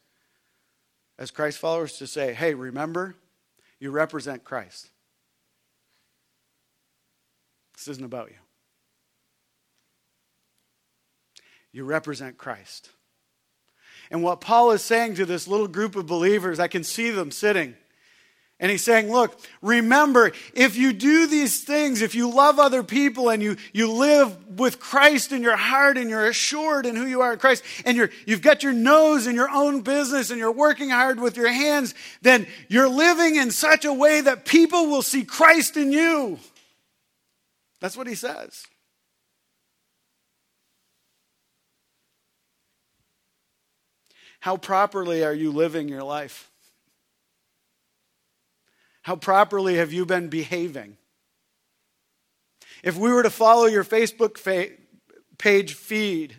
as 1.18 1.32
Christ 1.32 1.57
followers 1.57 1.97
to 1.97 2.07
say, 2.07 2.34
hey, 2.34 2.53
remember, 2.53 3.16
you 3.80 3.89
represent 3.91 4.43
Christ. 4.43 4.89
This 7.76 7.88
isn't 7.88 8.05
about 8.05 8.30
you. 8.30 8.36
You 11.72 11.86
represent 11.86 12.38
Christ. 12.38 12.89
And 14.11 14.24
what 14.24 14.41
Paul 14.41 14.72
is 14.72 14.84
saying 14.84 15.15
to 15.15 15.26
this 15.26 15.47
little 15.47 15.67
group 15.67 15.95
of 15.95 16.07
believers, 16.07 16.59
I 16.59 16.67
can 16.67 16.84
see 16.84 17.11
them 17.11 17.32
sitting. 17.32 17.76
And 18.61 18.70
he's 18.70 18.84
saying, 18.84 19.09
look, 19.09 19.39
remember, 19.61 20.34
if 20.53 20.76
you 20.76 20.91
do 20.91 21.28
these 21.28 21.63
things, 21.63 22.01
if 22.01 22.13
you 22.13 22.30
love 22.30 22.59
other 22.59 22.84
people 22.84 23.30
and 23.30 23.41
you, 23.41 23.55
you 23.72 23.89
live 23.89 24.59
with 24.59 24.82
Christ 24.82 25.32
in 25.32 25.41
your 25.41 25.55
heart 25.55 25.97
and 25.97 26.09
you're 26.09 26.28
assured 26.28 26.86
in 26.86 26.97
who 26.97 27.05
you 27.05 27.22
are 27.22 27.32
in 27.32 27.39
Christ 27.39 27.63
and 27.86 27.95
you're, 27.95 28.09
you've 28.26 28.41
got 28.41 28.61
your 28.61 28.74
nose 28.74 29.28
in 29.28 29.36
your 29.36 29.49
own 29.49 29.80
business 29.80 30.30
and 30.30 30.39
you're 30.39 30.51
working 30.51 30.89
hard 30.89 31.22
with 31.22 31.38
your 31.38 31.47
hands, 31.47 31.95
then 32.22 32.47
you're 32.67 32.89
living 32.89 33.38
in 33.38 33.51
such 33.51 33.86
a 33.86 33.93
way 33.93 34.20
that 34.20 34.43
people 34.43 34.88
will 34.88 35.03
see 35.03 35.24
Christ 35.24 35.78
in 35.78 35.93
you. 35.93 36.38
That's 37.80 37.95
what 37.95 38.07
he 38.07 38.15
says. 38.15 38.65
How 44.39 44.57
properly 44.57 45.23
are 45.23 45.33
you 45.33 45.51
living 45.51 45.89
your 45.89 46.03
life? 46.03 46.49
How 49.01 49.15
properly 49.15 49.75
have 49.75 49.91
you 49.91 50.05
been 50.05 50.29
behaving? 50.29 50.97
If 52.83 52.97
we 52.97 53.11
were 53.11 53.23
to 53.23 53.29
follow 53.29 53.65
your 53.65 53.83
Facebook 53.83 54.37
fa- 54.37 54.69
page 55.37 55.73
feed, 55.73 56.35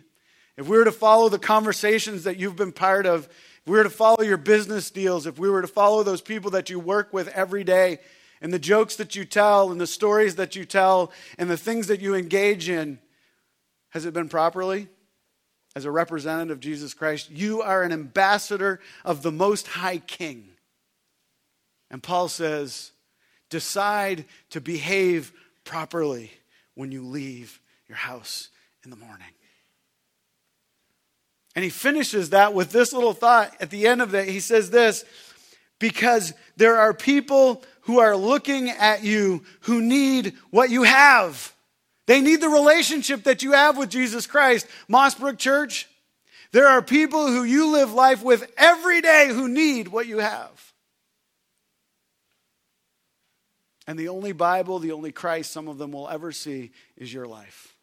if 0.57 0.67
we 0.67 0.77
were 0.77 0.85
to 0.85 0.91
follow 0.91 1.29
the 1.29 1.39
conversations 1.39 2.23
that 2.23 2.37
you've 2.37 2.55
been 2.55 2.71
part 2.71 3.05
of, 3.05 3.25
if 3.25 3.61
we 3.67 3.77
were 3.77 3.83
to 3.83 3.89
follow 3.89 4.23
your 4.23 4.37
business 4.37 4.89
deals, 4.89 5.27
if 5.27 5.37
we 5.37 5.49
were 5.49 5.61
to 5.61 5.67
follow 5.67 6.01
those 6.03 6.21
people 6.21 6.51
that 6.51 6.69
you 6.69 6.79
work 6.79 7.13
with 7.13 7.27
every 7.29 7.63
day, 7.63 7.99
and 8.41 8.51
the 8.51 8.59
jokes 8.59 8.95
that 8.95 9.15
you 9.15 9.23
tell, 9.23 9.71
and 9.71 9.79
the 9.79 9.85
stories 9.85 10.35
that 10.35 10.55
you 10.55 10.65
tell, 10.65 11.11
and 11.37 11.49
the 11.49 11.57
things 11.57 11.87
that 11.87 12.01
you 12.01 12.15
engage 12.15 12.69
in, 12.69 12.97
has 13.89 14.05
it 14.05 14.13
been 14.13 14.29
properly? 14.29 14.87
As 15.75 15.85
a 15.85 15.91
representative 15.91 16.57
of 16.57 16.59
Jesus 16.59 16.93
Christ, 16.93 17.31
you 17.31 17.61
are 17.61 17.83
an 17.83 17.91
ambassador 17.91 18.79
of 19.05 19.21
the 19.21 19.31
Most 19.31 19.67
High 19.67 19.99
King. 19.99 20.49
And 21.89 22.03
Paul 22.03 22.27
says, 22.27 22.91
decide 23.49 24.25
to 24.49 24.59
behave 24.61 25.31
properly 25.63 26.31
when 26.75 26.91
you 26.91 27.05
leave 27.05 27.59
your 27.87 27.97
house 27.97 28.49
in 28.83 28.89
the 28.89 28.97
morning. 28.97 29.27
And 31.55 31.63
he 31.63 31.69
finishes 31.69 32.29
that 32.29 32.53
with 32.53 32.71
this 32.71 32.93
little 32.93 33.13
thought 33.13 33.53
at 33.59 33.69
the 33.69 33.87
end 33.87 34.01
of 34.01 34.15
it. 34.15 34.29
He 34.29 34.39
says 34.39 34.69
this 34.71 35.03
because 35.79 36.33
there 36.55 36.77
are 36.77 36.93
people 36.93 37.63
who 37.81 37.99
are 37.99 38.15
looking 38.15 38.69
at 38.69 39.03
you 39.03 39.43
who 39.61 39.81
need 39.81 40.33
what 40.49 40.69
you 40.69 40.83
have. 40.83 41.53
They 42.11 42.19
need 42.19 42.41
the 42.41 42.49
relationship 42.49 43.23
that 43.23 43.41
you 43.41 43.53
have 43.53 43.77
with 43.77 43.89
Jesus 43.89 44.27
Christ. 44.27 44.67
Mossbrook 44.89 45.37
Church, 45.37 45.87
there 46.51 46.67
are 46.67 46.81
people 46.81 47.27
who 47.27 47.45
you 47.45 47.71
live 47.71 47.93
life 47.93 48.21
with 48.21 48.51
every 48.57 48.99
day 48.99 49.29
who 49.29 49.47
need 49.47 49.87
what 49.87 50.07
you 50.07 50.17
have. 50.17 50.73
And 53.87 53.97
the 53.97 54.09
only 54.09 54.33
Bible, 54.33 54.79
the 54.79 54.91
only 54.91 55.13
Christ 55.13 55.53
some 55.53 55.69
of 55.69 55.77
them 55.77 55.93
will 55.93 56.09
ever 56.09 56.33
see 56.33 56.71
is 56.97 57.13
your 57.13 57.27
life. 57.27 57.77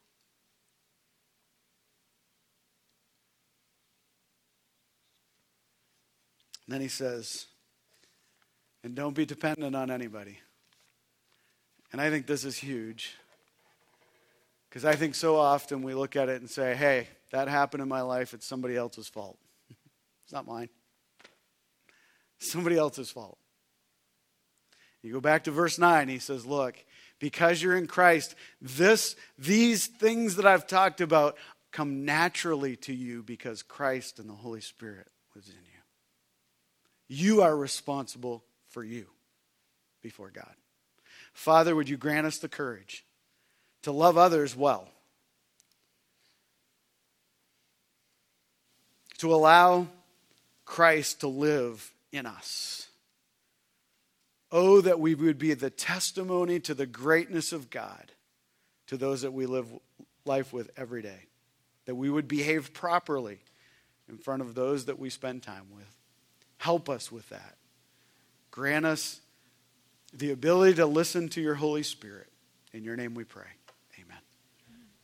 And 6.67 6.75
then 6.75 6.83
he 6.83 6.89
says, 6.89 7.47
and 8.85 8.95
don't 8.95 9.15
be 9.15 9.25
dependent 9.25 9.75
on 9.75 9.91
anybody. 9.91 10.39
And 11.93 12.01
I 12.03 12.11
think 12.11 12.27
this 12.27 12.45
is 12.45 12.59
huge. 12.59 13.17
Because 14.69 14.85
I 14.85 14.95
think 14.97 15.15
so 15.15 15.37
often 15.37 15.83
we 15.83 15.95
look 15.95 16.17
at 16.17 16.29
it 16.29 16.41
and 16.41 16.51
say, 16.51 16.75
hey, 16.75 17.09
that 17.31 17.49
happened 17.49 17.83
in 17.83 17.89
my 17.89 18.03
life. 18.03 18.35
It's 18.35 18.47
somebody 18.47 18.77
else's 18.77 19.09
fault. 19.09 19.39
it's 20.25 20.33
not 20.33 20.47
mine. 20.47 20.69
somebody 22.39 22.77
else's 22.77 23.11
fault. 23.11 23.39
You 25.03 25.13
go 25.13 25.21
back 25.21 25.45
to 25.45 25.51
verse 25.51 25.79
9, 25.79 26.09
he 26.09 26.19
says, 26.19 26.45
Look, 26.45 26.85
because 27.21 27.63
you're 27.63 27.77
in 27.77 27.87
Christ, 27.87 28.35
this, 28.61 29.17
these 29.39 29.87
things 29.87 30.37
that 30.37 30.47
I've 30.47 30.67
talked 30.67 31.01
about 31.01 31.37
come 31.71 32.05
naturally 32.05 32.77
to 32.77 32.93
you 32.93 33.23
because 33.23 33.63
Christ 33.63 34.19
and 34.19 34.29
the 34.29 34.35
Holy 34.35 34.61
Spirit 34.61 35.09
lives 35.35 35.49
in 35.49 35.55
you. 35.55 35.71
You 37.09 37.43
are 37.43 37.57
responsible 37.57 38.45
for 38.69 38.83
you 38.83 39.07
before 40.03 40.31
God. 40.31 40.55
Father, 41.33 41.75
would 41.77 41.89
you 41.89 41.97
grant 41.97 42.27
us 42.27 42.39
the 42.39 42.49
courage 42.49 43.05
to 43.83 43.93
love 43.93 44.17
others 44.19 44.57
well, 44.57 44.89
to 49.19 49.35
allow 49.35 49.87
Christ 50.65 51.21
to 51.21 51.29
live 51.29 51.93
in 52.13 52.27
us 52.27 52.89
Oh, 54.51 54.81
that 54.81 54.99
we 54.99 55.15
would 55.15 55.39
be 55.39 55.55
the 55.55 55.71
testimony 55.71 56.59
to 56.61 56.75
the 56.75 56.87
greatness 56.87 57.53
of 57.53 57.69
God 57.71 58.13
to 58.87 58.97
those 58.97 59.23
that 59.23 59.33
we 59.33 59.45
live 59.45 59.67
life 60.25 60.53
with 60.53 60.71
every 60.77 61.03
day. 61.03 61.27
That 61.85 61.95
we 61.95 62.09
would 62.09 62.29
behave 62.29 62.73
properly 62.73 63.41
in 64.09 64.17
front 64.17 64.41
of 64.41 64.55
those 64.55 64.87
that 64.87 64.99
we 64.99 65.11
spend 65.11 65.43
time 65.43 65.67
with. 65.75 65.97
Help 66.57 66.89
us 66.89 67.13
with 67.13 67.29
that. 67.29 67.57
Grant 68.51 68.87
us 68.87 69.21
the 70.15 70.31
ability 70.31 70.75
to 70.77 70.87
listen 70.87 71.29
to 71.31 71.41
your 71.41 71.55
Holy 71.55 71.83
Spirit. 71.83 72.29
In 72.73 72.85
your 72.85 72.97
name 72.97 73.15
we 73.15 73.25
pray. 73.25 73.58